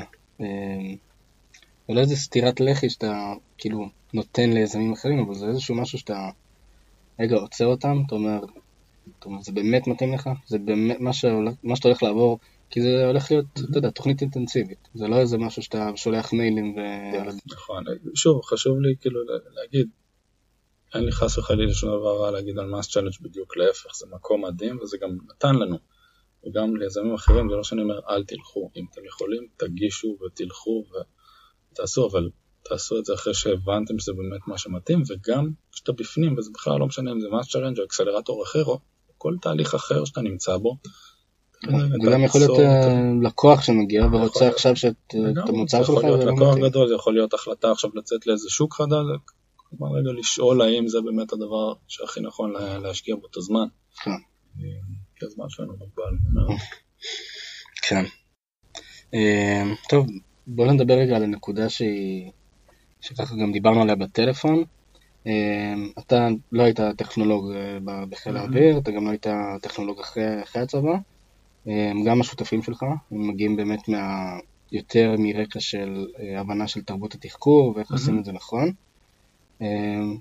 אולי 1.90 2.02
איזה 2.02 2.16
סטירת 2.16 2.60
לחי 2.60 2.90
שאתה 2.90 3.34
כאילו 3.58 3.90
נותן 4.14 4.50
ליזמים 4.50 4.94
אחרים, 4.94 5.20
אבל 5.20 5.36
זה 5.36 5.48
איזשהו 5.48 5.76
משהו 5.76 6.00
שאתה 6.00 6.30
רגע 7.20 7.36
עוצר 7.36 7.66
אותם, 7.66 7.98
אתה 8.08 8.16
אומר, 8.16 8.40
זה 9.42 9.52
באמת 9.52 9.88
מתאים 9.88 10.14
לך? 10.14 10.30
זה 10.46 10.58
באמת 10.60 11.00
מה 11.00 11.14
שאתה 11.76 11.88
הולך 11.88 12.04
לעבור, 12.04 12.40
כי 12.70 12.82
זה 12.82 13.08
הולך 13.08 13.32
להיות, 13.32 13.46
אתה 13.70 13.78
יודע, 13.78 13.90
תוכנית 13.90 14.22
אינטנסיבית, 14.22 14.88
זה 14.94 15.08
לא 15.08 15.16
איזה 15.16 15.38
משהו 15.38 15.64
שאתה 15.64 15.90
שולח 15.96 16.34
מיילים 16.34 16.76
ו... 16.78 16.80
נכון, 17.46 17.84
שוב, 18.16 18.42
חשוב 18.44 18.80
לי 18.80 18.96
כאילו 19.02 19.22
להגיד, 19.56 19.90
אין 20.94 21.04
לי 21.04 21.12
חס 21.12 21.38
וחלילה 21.38 21.74
שום 21.74 21.90
דבר 21.90 22.24
רע 22.24 22.32
להגיד 22.32 22.60
על 22.60 22.66
MassChallenge 22.66 23.14
בדיוק 23.22 23.58
להפך, 23.58 23.96
זה 23.96 24.06
מקום 24.12 24.46
מדהים 24.46 24.80
וזה 24.80 24.98
גם 25.02 25.18
נתן 25.30 25.56
לנו. 25.56 25.78
וגם 26.46 26.76
ליזמים 26.76 27.14
אחרים, 27.14 27.50
זה 27.50 27.56
לא 27.56 27.64
שאני 27.64 27.82
אומר 27.82 28.00
אל 28.10 28.24
תלכו, 28.24 28.72
אם 28.76 28.86
אתם 28.92 29.06
יכולים 29.06 29.48
תגישו 29.58 30.18
ותלכו 30.26 30.84
ותעשו, 31.72 32.08
אבל 32.12 32.30
תעשו 32.64 33.00
את 33.00 33.06
זה 33.06 33.14
אחרי 33.14 33.34
שהבנתם 33.34 34.00
שזה 34.00 34.14
באמת 34.14 34.48
מה 34.48 34.58
שמתאים, 34.58 35.04
וגם 35.08 35.50
כשאתה 35.72 35.92
בפנים, 35.92 36.38
וזה 36.38 36.52
בכלל 36.54 36.80
לא 36.80 36.86
משנה 36.86 37.12
אם 37.12 37.20
זה 37.20 37.28
MassChallenge 37.30 37.80
או 37.80 37.86
אקסלרטור 37.86 38.44
אחר, 38.44 38.64
או 38.64 38.80
כל 39.18 39.36
תהליך 39.42 39.76
אחר 39.76 40.06
שאתה 40.06 40.22
נמצא 40.22 40.58
בו. 40.58 40.78
זה 41.66 42.12
גם 42.12 42.24
יכול 42.24 42.42
להיות 42.42 42.60
אה, 42.60 43.12
לקוח 43.22 43.62
שמגיע 43.62 44.06
ורוצה 44.12 44.48
עכשיו 44.48 44.76
שאת 44.76 45.14
המוצר 45.48 45.84
שלך. 45.84 46.02
זה 46.02 46.08
יכול 46.08 46.10
להיות 46.10 46.24
לקוח 46.24 46.58
גדול, 46.58 46.88
זה 46.88 46.96
יכול 46.96 47.14
להיות 47.14 47.34
החלטה 47.34 47.72
עכשיו 47.72 47.90
לצאת 47.96 48.28
לאיזה 48.28 48.50
שוק 48.50 48.74
חדש, 48.74 49.06
כלומר 49.56 49.98
רגע 49.98 50.12
לשאול 50.20 50.62
האם 50.62 50.88
זה 50.88 50.98
באמת 51.02 51.34
הדבר 51.34 51.74
שהכי 51.88 52.20
נכון 52.22 52.54
להשקיע 52.82 53.16
בו 53.16 53.28
את 53.32 53.38
הזמן. 53.38 53.66
כן. 54.04 54.12
כי 55.16 55.26
הזמן 55.26 55.46
שלנו 55.50 55.74
מוגבל. 55.74 56.18
כן. 57.82 58.04
אה, 59.14 59.64
טוב, 59.90 60.08
בואו 60.48 60.72
נדבר 60.72 60.94
רגע 60.94 61.16
על 61.16 61.24
הנקודה 61.24 61.70
שהיא 61.70 62.32
שככה 63.02 63.36
גם 63.36 63.52
דיברנו 63.52 63.82
עליה 63.82 63.96
בטלפון. 63.96 64.64
אתה 66.00 66.28
לא 66.52 66.64
היית 66.64 66.80
טכנולוג 66.98 67.52
אה, 67.52 68.06
בחיל 68.10 68.38
האוויר, 68.38 68.78
אתה 68.78 68.92
גם 68.92 69.06
לא 69.06 69.10
היית 69.10 69.28
טכנולוג 69.62 70.00
אחרי, 70.00 70.44
אחרי 70.44 70.62
הצבא. 70.62 70.98
אמ, 71.68 72.04
גם 72.04 72.22
השותפים 72.22 72.64
שלך, 72.64 72.84
הם 73.12 73.28
מגיעים 73.28 73.56
באמת 73.56 73.88
מה... 73.88 74.38
יותר 74.72 75.16
מרקע 75.20 75.60
של 75.60 76.08
אה, 76.20 76.40
הבנה 76.40 76.68
של 76.68 76.82
תרבות 76.82 77.14
התחקור 77.14 77.74
ואיך 77.76 77.92
עושים 77.92 78.20
את 78.20 78.26
זה 78.26 78.32
נכון. 78.32 78.72
אמ, 79.62 80.18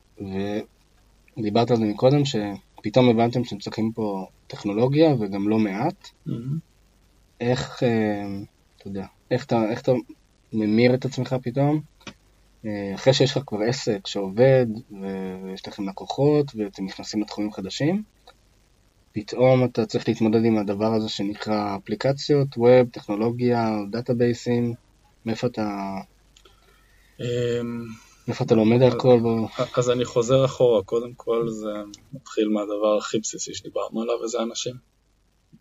ודיברת 1.37 1.71
על 1.71 1.77
זה 1.77 1.85
מקודם, 1.85 2.23
שפתאום 2.25 3.09
הבנתם 3.09 3.45
שאתם 3.45 3.59
צריכים 3.59 3.93
פה 3.93 4.27
טכנולוגיה 4.47 5.15
וגם 5.21 5.49
לא 5.49 5.59
מעט. 5.59 6.09
איך, 7.41 7.83
אתה 8.77 8.89
יודע, 8.89 9.07
איך 9.31 9.45
אתה, 9.45 9.71
איך 9.71 9.81
אתה 9.81 9.93
ממיר 10.53 10.95
את 10.95 11.05
עצמך 11.05 11.37
פתאום 11.43 11.81
אה, 12.65 12.93
אחרי 12.95 13.13
שיש 13.15 13.37
לך 13.37 13.43
כבר 13.47 13.61
עסק 13.63 14.07
שעובד 14.07 14.67
ויש 15.45 15.69
לכם 15.69 15.89
לקוחות 15.89 16.53
ואתם 16.57 16.85
נכנסים 16.85 17.23
לתחומים 17.23 17.53
חדשים, 17.53 18.03
פתאום 19.17 19.65
אתה 19.65 19.87
צריך 19.87 20.09
להתמודד 20.09 20.45
עם 20.45 20.59
הדבר 20.59 20.95
הזה 20.95 21.09
שנקרא 21.09 21.77
אפליקציות, 21.77 22.49
ווב, 22.57 22.89
טכנולוגיה, 22.93 23.69
דאטאבייסים, 23.91 24.75
מאיפה 25.27 25.47
אתה... 25.47 25.69
אמ, 27.21 27.87
מאיפה 28.29 28.45
אתה 28.45 28.55
לומד 28.55 28.83
על 28.83 29.01
כל... 29.01 29.19
אז 29.77 29.91
אני 29.91 30.05
חוזר 30.05 30.45
אחורה, 30.45 30.83
קודם 30.83 31.15
כל 31.15 31.49
זה 31.49 31.73
מתחיל 32.13 32.49
מהדבר 32.49 32.97
הכי 32.99 33.19
בסיסי 33.19 33.55
שדיברנו 33.55 34.03
עליו, 34.03 34.15
וזה 34.25 34.43
אנשים. 34.43 34.75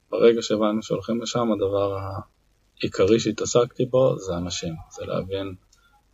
ברגע 0.10 0.42
שהבנו 0.42 0.84
שהולכים 0.84 1.22
לשם, 1.22 1.52
הדבר 1.52 1.98
העיקרי 2.82 3.20
שהתעסקתי 3.20 3.86
בו 3.86 4.20
זה 4.20 4.38
אנשים, 4.38 4.74
זה 4.92 5.06
להבין 5.06 5.56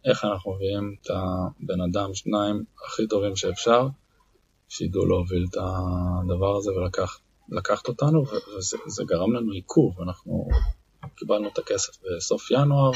איך 0.06 0.26
אנחנו 0.26 0.54
מביאים 0.54 0.96
את 1.02 1.08
הבן 1.10 1.82
אדם, 1.82 2.14
שניים 2.14 2.64
הכי 2.86 3.08
טובים 3.08 3.36
שאפשר, 3.36 3.88
שידעו 4.70 5.06
להוביל 5.06 5.46
את 5.50 5.58
הדבר 5.58 6.58
הזה 6.58 6.72
ולקחת 6.72 7.31
אותנו, 7.88 8.24
וזה 8.58 9.04
גרם 9.04 9.34
לנו 9.34 9.52
עיכוב, 9.52 10.02
אנחנו 10.02 10.48
קיבלנו 11.16 11.48
את 11.48 11.58
הכסף 11.58 11.94
בסוף 12.04 12.52
ינואר, 12.52 12.92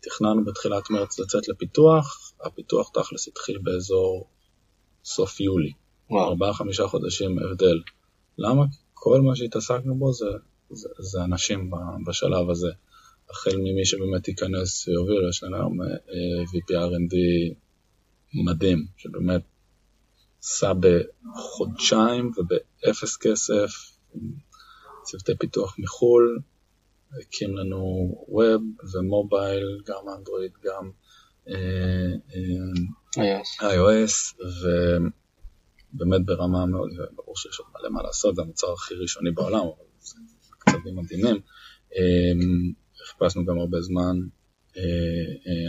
תכננו 0.00 0.44
בתחילת 0.44 0.90
מרץ 0.90 1.18
לצאת 1.18 1.48
לפיתוח, 1.48 2.32
הפיתוח 2.44 2.90
תכלס 2.94 3.28
התחיל 3.28 3.58
באזור 3.58 4.28
סוף 5.04 5.40
יולי, 5.40 5.72
ארבעה-חמישה 6.12 6.86
חודשים 6.86 7.38
הבדל. 7.38 7.80
למה? 8.38 8.64
כל 8.94 9.20
מה 9.20 9.36
שהתעסקנו 9.36 9.94
בו 9.94 10.12
זה, 10.12 10.26
זה, 10.70 10.88
זה 10.98 11.24
אנשים 11.24 11.70
בשלב 12.06 12.50
הזה. 12.50 12.70
החל 13.30 13.56
ממי 13.56 13.84
שבאמת 13.84 14.28
ייכנס 14.28 14.88
ויוביל, 14.88 15.28
יש 15.28 15.42
לנו 15.42 15.56
היום 15.56 15.82
אה, 15.82 15.86
VP 16.44 16.70
R&D 16.70 17.14
מדהים, 18.44 18.86
שבאמת 18.96 19.42
עשה 20.42 20.72
בחודשיים 20.74 22.32
ובאפס 22.36 23.16
כסף, 23.16 23.70
צוותי 25.02 25.32
פיתוח 25.38 25.78
מחו"ל, 25.78 26.38
הקים 27.20 27.56
לנו 27.56 28.14
ווב 28.28 28.62
ומובייל, 28.92 29.80
גם 29.86 30.08
אנדרואיד, 30.18 30.52
גם 30.64 30.90
אה, 31.48 31.54
אה, 33.18 33.40
iOS, 33.60 34.42
ובאמת 35.94 36.26
ברמה 36.26 36.66
מאוד, 36.66 36.90
ברור 37.14 37.36
שיש 37.36 37.58
עוד 37.58 37.68
מלא 37.74 37.90
מה 37.90 38.02
לעשות, 38.02 38.36
זה 38.36 38.42
המוצר 38.42 38.72
הכי 38.72 38.94
ראשוני 38.94 39.30
בעולם, 39.30 39.60
אבל 39.60 39.84
זה 40.00 40.16
קצבים 40.58 40.96
מדהימים. 40.96 41.40
חיפשנו 43.06 43.44
גם 43.44 43.58
הרבה 43.58 43.80
זמן 43.80 44.02
אה, 44.02 44.04
אה, 44.04 44.37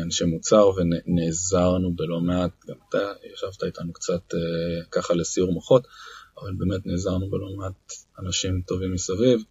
אנשי 0.03 0.25
מוצר 0.25 0.69
ונעזרנו 0.77 1.95
בלא 1.95 2.21
מעט, 2.21 2.51
גם 2.67 2.75
אתה 2.89 3.11
ישבת 3.33 3.63
איתנו 3.63 3.93
קצת 3.93 4.33
אה, 4.33 4.85
ככה 4.91 5.13
לסיור 5.13 5.51
מוחות, 5.51 5.87
אבל 6.41 6.53
באמת 6.57 6.85
נעזרנו 6.85 7.29
בלא 7.29 7.47
מעט 7.57 7.93
אנשים 8.19 8.61
טובים 8.67 8.93
מסביב, 8.93 9.43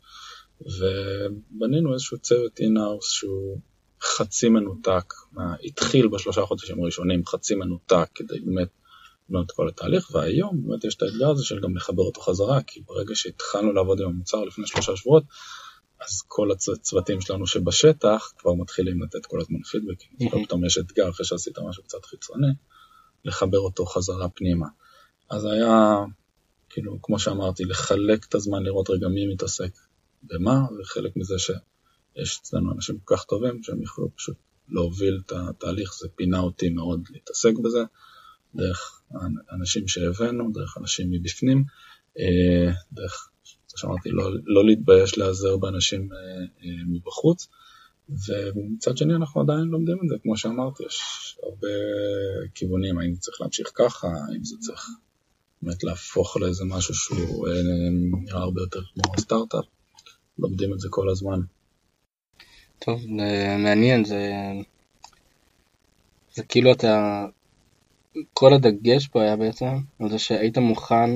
ובנינו 0.60 1.92
איזשהו 1.92 2.18
צוות 2.18 2.60
אינאוס 2.60 3.12
שהוא 3.12 3.60
חצי 4.02 4.48
מנותק, 4.48 5.14
מה, 5.32 5.54
התחיל 5.64 6.08
בשלושה 6.08 6.42
חודשים 6.42 6.82
הראשונים 6.82 7.26
חצי 7.26 7.54
מנותק 7.54 8.08
כדי 8.14 8.40
באמת 8.40 8.68
לבנות 9.28 9.46
את 9.46 9.50
כל 9.50 9.68
התהליך, 9.68 10.14
והיום 10.14 10.62
באמת 10.66 10.84
יש 10.84 10.94
את 10.94 11.02
האתגר 11.02 11.30
הזה 11.30 11.44
של 11.44 11.60
גם 11.60 11.76
לחבר 11.76 12.02
אותו 12.02 12.20
חזרה, 12.20 12.62
כי 12.62 12.80
ברגע 12.80 13.14
שהתחלנו 13.14 13.72
לעבוד 13.72 14.00
עם 14.00 14.08
המוצר 14.08 14.44
לפני 14.44 14.66
שלושה 14.66 14.96
שבועות, 14.96 15.24
אז 16.00 16.22
כל 16.28 16.50
הצוותים 16.52 17.20
שלנו 17.20 17.46
שבשטח 17.46 18.32
כבר 18.38 18.54
מתחילים 18.54 19.02
לתת 19.02 19.26
כל 19.26 19.40
הזמן 19.40 19.62
פידבק, 19.62 20.02
mm-hmm. 20.02 20.44
פתאום 20.44 20.64
יש 20.64 20.78
אתגר 20.78 21.10
אחרי 21.10 21.26
שעשית 21.26 21.58
משהו 21.58 21.82
קצת 21.82 22.04
חיצוני, 22.04 22.52
לחבר 23.24 23.58
אותו 23.58 23.86
חזרה 23.86 24.28
פנימה. 24.28 24.66
אז 25.30 25.44
היה, 25.44 25.96
כאילו, 26.70 26.98
כמו 27.02 27.18
שאמרתי, 27.18 27.64
לחלק 27.64 28.24
את 28.28 28.34
הזמן, 28.34 28.62
לראות 28.62 28.90
רגע 28.90 29.08
מי 29.08 29.26
מתעסק 29.26 29.70
במה, 30.22 30.60
וחלק 30.80 31.16
מזה 31.16 31.34
שיש 31.38 32.38
אצלנו 32.42 32.72
אנשים 32.72 32.98
כל 33.04 33.16
כך 33.16 33.24
טובים 33.24 33.62
שהם 33.62 33.82
יכולו 33.82 34.08
פשוט 34.16 34.36
להוביל 34.68 35.20
את 35.26 35.32
התהליך, 35.32 35.94
זה 36.00 36.08
פינה 36.16 36.40
אותי 36.40 36.68
מאוד 36.68 37.02
להתעסק 37.10 37.52
בזה, 37.64 37.80
דרך 38.54 39.02
אנשים 39.52 39.88
שהבאנו, 39.88 40.52
דרך 40.52 40.78
אנשים 40.78 41.10
מבפנים, 41.10 41.64
אה, 42.18 42.72
דרך 42.92 43.30
שאמרתי, 43.78 44.10
לא, 44.10 44.30
לא 44.44 44.66
להתבייש 44.66 45.18
להיעזר 45.18 45.56
באנשים 45.56 46.08
אה, 46.12 46.18
אה, 46.64 46.70
מבחוץ, 46.88 47.48
ומצד 48.08 48.96
שני 48.96 49.14
אנחנו 49.14 49.40
עדיין 49.40 49.60
לומדים 49.60 49.96
את 50.04 50.08
זה, 50.08 50.14
כמו 50.22 50.36
שאמרתי, 50.36 50.82
יש 50.86 51.00
הרבה 51.42 51.68
כיוונים, 52.54 52.98
האם 52.98 53.14
זה 53.14 53.20
צריך 53.20 53.40
להמשיך 53.40 53.70
ככה, 53.74 54.08
האם 54.08 54.44
זה 54.44 54.56
צריך 54.60 54.88
באמת 55.62 55.84
להפוך 55.84 56.36
לאיזה 56.36 56.64
משהו 56.64 56.94
שהוא 56.94 57.48
אה, 57.48 57.52
נראה 58.20 58.40
הרבה 58.40 58.60
יותר 58.60 58.80
כמו 58.94 59.20
סטארט-אפ, 59.20 59.64
לומדים 60.38 60.74
את 60.74 60.80
זה 60.80 60.88
כל 60.90 61.08
הזמן. 61.10 61.40
טוב, 62.78 63.00
מעניין, 63.58 64.04
זה, 64.04 64.32
זה 66.34 66.42
כאילו 66.42 66.72
אתה, 66.72 67.26
כל 68.32 68.54
הדגש 68.54 69.08
פה 69.08 69.22
היה 69.22 69.36
בעצם 69.36 69.66
על 70.00 70.10
זה 70.10 70.18
שהיית 70.18 70.58
מוכן 70.58 71.10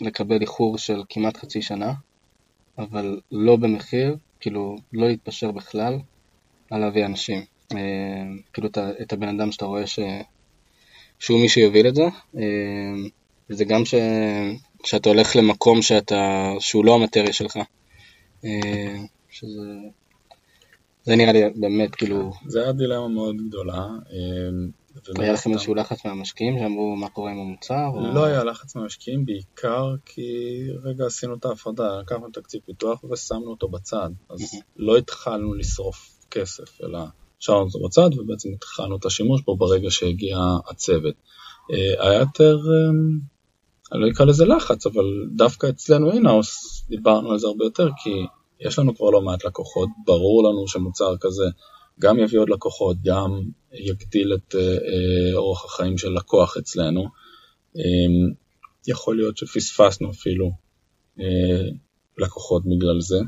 לקבל 0.00 0.40
איחור 0.40 0.78
של 0.78 1.02
כמעט 1.08 1.36
חצי 1.36 1.62
שנה, 1.62 1.92
אבל 2.78 3.20
לא 3.32 3.56
במחיר, 3.56 4.16
כאילו 4.40 4.76
לא 4.92 5.08
להתפשר 5.08 5.50
בכלל 5.50 5.98
על 6.70 6.80
להביא 6.80 7.06
אנשים. 7.06 7.44
אה, 7.72 7.78
כאילו 8.52 8.68
את 9.02 9.12
הבן 9.12 9.28
אדם 9.28 9.52
שאתה 9.52 9.64
רואה 9.64 9.86
ש... 9.86 9.98
שהוא 11.18 11.40
מי 11.40 11.48
שיוביל 11.48 11.88
את 11.88 11.94
זה, 11.94 12.04
אה, 12.36 12.42
וזה 13.50 13.64
גם 13.64 13.84
ש... 13.84 13.94
שאתה 14.84 15.08
הולך 15.08 15.36
למקום 15.36 15.82
שאתה... 15.82 16.52
שהוא 16.60 16.84
לא 16.84 16.94
המטריה 16.94 17.32
שלך. 17.32 17.58
אה, 18.44 18.96
שזה... 19.30 19.62
זה 21.04 21.16
נראה 21.16 21.32
לי 21.32 21.40
באמת 21.54 21.94
כאילו... 21.94 22.32
זה 22.46 22.62
היה 22.62 22.72
דילמה 22.72 23.08
מאוד 23.08 23.36
גדולה. 23.48 23.86
היה 25.18 25.32
לכם 25.32 25.52
איזשהו 25.52 25.74
לחץ 25.74 26.04
מהמשקיעים 26.04 26.58
שאמרו 26.58 26.96
מה 26.96 27.08
קורה 27.08 27.30
עם 27.30 27.38
המוצר? 27.38 28.14
לא 28.14 28.24
היה 28.24 28.44
לחץ 28.44 28.76
מהמשקיעים 28.76 29.24
בעיקר 29.26 29.94
כי 30.04 30.22
רגע 30.84 31.06
עשינו 31.06 31.34
את 31.34 31.44
ההפרדה, 31.44 32.00
לקחנו 32.00 32.30
תקציב 32.32 32.60
פיתוח 32.66 33.04
ושמנו 33.04 33.50
אותו 33.50 33.68
בצד, 33.68 34.10
אז 34.30 34.60
לא 34.76 34.96
התחלנו 34.96 35.54
לשרוף 35.54 36.10
כסף, 36.30 36.80
אלא 36.82 36.98
השארנו 37.40 37.64
אותו 37.64 37.78
בצד 37.86 38.18
ובעצם 38.18 38.48
התחלנו 38.54 38.96
את 38.96 39.04
השימוש 39.04 39.42
בו 39.42 39.56
ברגע 39.56 39.90
שהגיע 39.90 40.38
הצוות. 40.70 41.14
אה, 41.72 42.06
היה 42.08 42.20
יותר, 42.20 42.56
אה, 42.56 42.90
אני 43.92 44.00
לא 44.00 44.08
אקרא 44.08 44.26
לזה 44.26 44.44
לחץ, 44.44 44.86
אבל 44.86 45.04
דווקא 45.36 45.66
אצלנו 45.66 46.12
אינאוס 46.12 46.82
דיברנו 46.88 47.32
על 47.32 47.38
זה 47.38 47.46
הרבה 47.46 47.64
יותר 47.64 47.88
כי 48.02 48.10
יש 48.60 48.78
לנו 48.78 48.96
כבר 48.96 49.10
לא 49.10 49.22
מעט 49.22 49.44
לקוחות, 49.44 49.88
ברור 50.06 50.48
לנו 50.48 50.68
שמוצר 50.68 51.16
כזה 51.20 51.44
גם 52.00 52.18
יביא 52.18 52.38
עוד 52.38 52.50
לקוחות, 52.50 52.96
גם 53.04 53.40
יגדיל 53.72 54.34
את 54.34 54.54
אה, 54.54 54.60
אה, 54.60 55.36
אורח 55.36 55.64
החיים 55.64 55.98
של 55.98 56.08
לקוח 56.08 56.56
אצלנו. 56.56 57.04
אה, 57.78 58.34
יכול 58.88 59.16
להיות 59.16 59.36
שפספסנו 59.36 60.10
אפילו 60.10 60.50
לקוחות 62.18 62.62
בגלל 62.64 63.00
זה, 63.00 63.18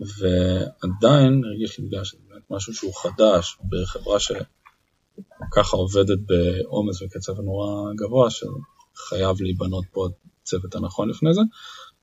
ועדיין 0.00 1.42
הרגיש 1.44 1.78
לי 1.78 1.86
בגלל 1.86 2.04
שזה 2.04 2.18
באמת 2.28 2.42
משהו 2.50 2.74
שהוא 2.74 2.92
חדש, 2.94 3.58
בחברה 3.68 4.18
שככה 4.20 5.76
עובדת 5.76 6.18
בעומס 6.26 7.02
וקצב 7.02 7.40
נורא 7.40 7.92
גבוה, 7.94 8.28
שחייב 8.30 9.40
להיבנות 9.40 9.84
פה 9.92 10.08
הצוות 10.42 10.74
הנכון 10.74 11.08
לפני 11.10 11.34
זה. 11.34 11.40
אני 11.40 11.48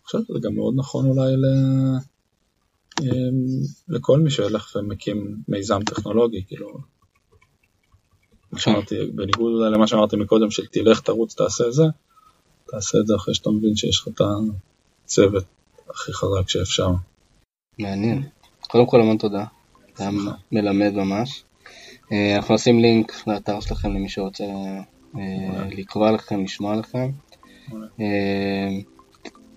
חושב 0.03 0.17
שזה 0.27 0.39
גם 0.41 0.55
מאוד 0.55 0.73
נכון 0.77 1.05
אולי. 1.05 1.33
אמ, 3.01 3.07
לכל 3.89 4.19
מי 4.19 4.31
שהולך 4.31 4.75
ומקים 4.75 5.35
מיזם 5.47 5.79
טכנולוגי, 5.83 6.43
כאילו, 6.47 6.77
שאמרתי, 8.57 8.95
בניגוד 9.15 9.73
למה 9.73 9.87
שאמרתי 9.87 10.15
מקודם, 10.15 10.51
של 10.51 10.65
תלך, 10.65 10.99
תרוץ, 10.99 11.35
תעשה 11.35 11.71
זה, 11.71 11.83
תעשה 12.67 12.97
את 12.97 13.07
זה 13.07 13.15
אחרי 13.15 13.35
שאתה 13.35 13.49
מבין 13.49 13.75
שיש 13.75 13.99
לך 13.99 14.07
את 14.07 14.21
הצוות 15.05 15.43
הכי 15.89 16.13
חזק 16.13 16.49
שאפשר. 16.49 16.89
מעניין. 17.79 18.23
קודם 18.61 18.85
כל 18.85 19.01
המון 19.01 19.17
תודה. 19.17 19.45
היה 19.97 20.09
מלמד 20.51 20.93
ממש. 20.93 21.43
אה, 22.11 22.35
אנחנו 22.35 22.55
נשים 22.55 22.79
לינק 22.79 23.27
לאתר 23.27 23.59
שלכם 23.59 23.89
למי 23.89 24.09
שרוצה 24.09 24.43
אה, 25.17 25.67
לקרוא 25.71 26.11
לכם, 26.11 26.43
לשמוע 26.43 26.75
לכם. 26.75 27.11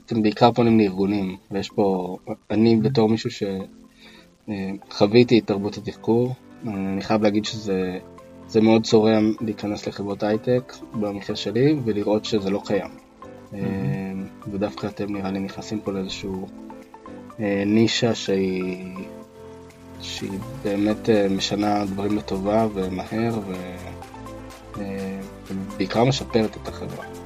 אתם 0.06 0.22
בעיקר 0.22 0.52
פונים 0.52 0.78
לארגונים, 0.78 1.36
ויש 1.50 1.70
פה, 1.70 2.16
אני 2.50 2.76
בתור 2.76 3.08
מישהו 3.08 3.30
שחוויתי 4.90 5.38
את 5.38 5.46
תרבות 5.46 5.76
התחקור, 5.76 6.34
אני 6.66 7.02
חייב 7.02 7.22
להגיד 7.22 7.44
שזה 7.44 7.98
זה 8.48 8.60
מאוד 8.60 8.84
צורם 8.84 9.32
להיכנס 9.40 9.86
לחברות 9.86 10.22
הייטק, 10.22 10.72
במקרה 10.92 11.36
שלי, 11.36 11.76
ולראות 11.84 12.24
שזה 12.24 12.50
לא 12.50 12.62
קיים. 12.64 12.90
Mm-hmm. 13.52 13.56
ודווקא 14.52 14.86
אתם 14.86 15.12
נראה 15.16 15.30
לי 15.30 15.40
נכנסים 15.40 15.80
פה 15.80 15.92
לאיזשהו 15.92 16.46
אה, 17.40 17.62
נישה 17.66 18.14
שהיא, 18.14 18.94
שהיא 20.00 20.38
באמת 20.62 21.10
אה, 21.10 21.28
משנה 21.28 21.84
דברים 21.84 22.16
לטובה 22.16 22.66
ומהר, 22.74 23.40
ובעיקר 25.50 26.04
משפרת 26.04 26.56
את 26.62 26.68
החברה. 26.68 27.23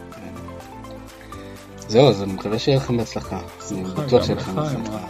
זהו, 1.89 2.09
אז 2.09 2.23
אני 2.23 2.33
מקווה 2.33 2.59
שיהיה 2.59 2.77
לכם 2.77 2.97
בהצלחה. 2.97 3.41
אני 3.71 3.85
בטוח 3.85 4.25
שיהיה 4.25 4.39
לכם 4.39 4.57
בהצלחה. 4.57 5.07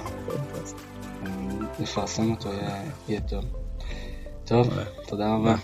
נפרסם 1.78 2.30
אותו, 2.30 2.48
יהיה 3.08 3.20
טוב. 3.20 3.44
טוב, 4.44 4.68
תודה 5.06 5.34
רבה. 5.34 5.54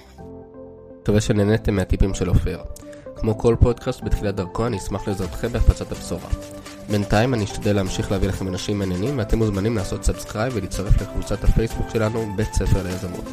מקווה 1.02 1.20
שנהניתם 1.20 1.74
מהטיפים 1.74 2.14
של 2.14 2.28
אופיר. 2.28 2.58
כמו 3.16 3.38
כל 3.38 3.56
פודקאסט 3.60 4.02
בתחילת 4.02 4.34
דרכו, 4.34 4.66
אני 4.66 4.76
אשמח 4.78 5.08
לעזרתכם 5.08 5.48
בהפצת 5.48 5.92
הבשורה. 5.92 6.28
בינתיים 6.90 7.34
אני 7.34 7.44
אשתדל 7.44 7.76
להמשיך 7.76 8.12
להביא 8.12 8.28
לכם 8.28 8.48
אנשים 8.48 8.78
מעניינים, 8.78 9.18
ואתם 9.18 9.38
מוזמנים 9.38 9.76
לעשות 9.76 10.04
subscribe 10.04 10.52
ולהצטרף 10.56 11.02
לקבוצת 11.02 11.44
הפייסבוק 11.44 11.90
שלנו, 11.92 12.26
בית 12.36 12.54
ספר 12.54 12.82
ליזמות. 12.82 13.24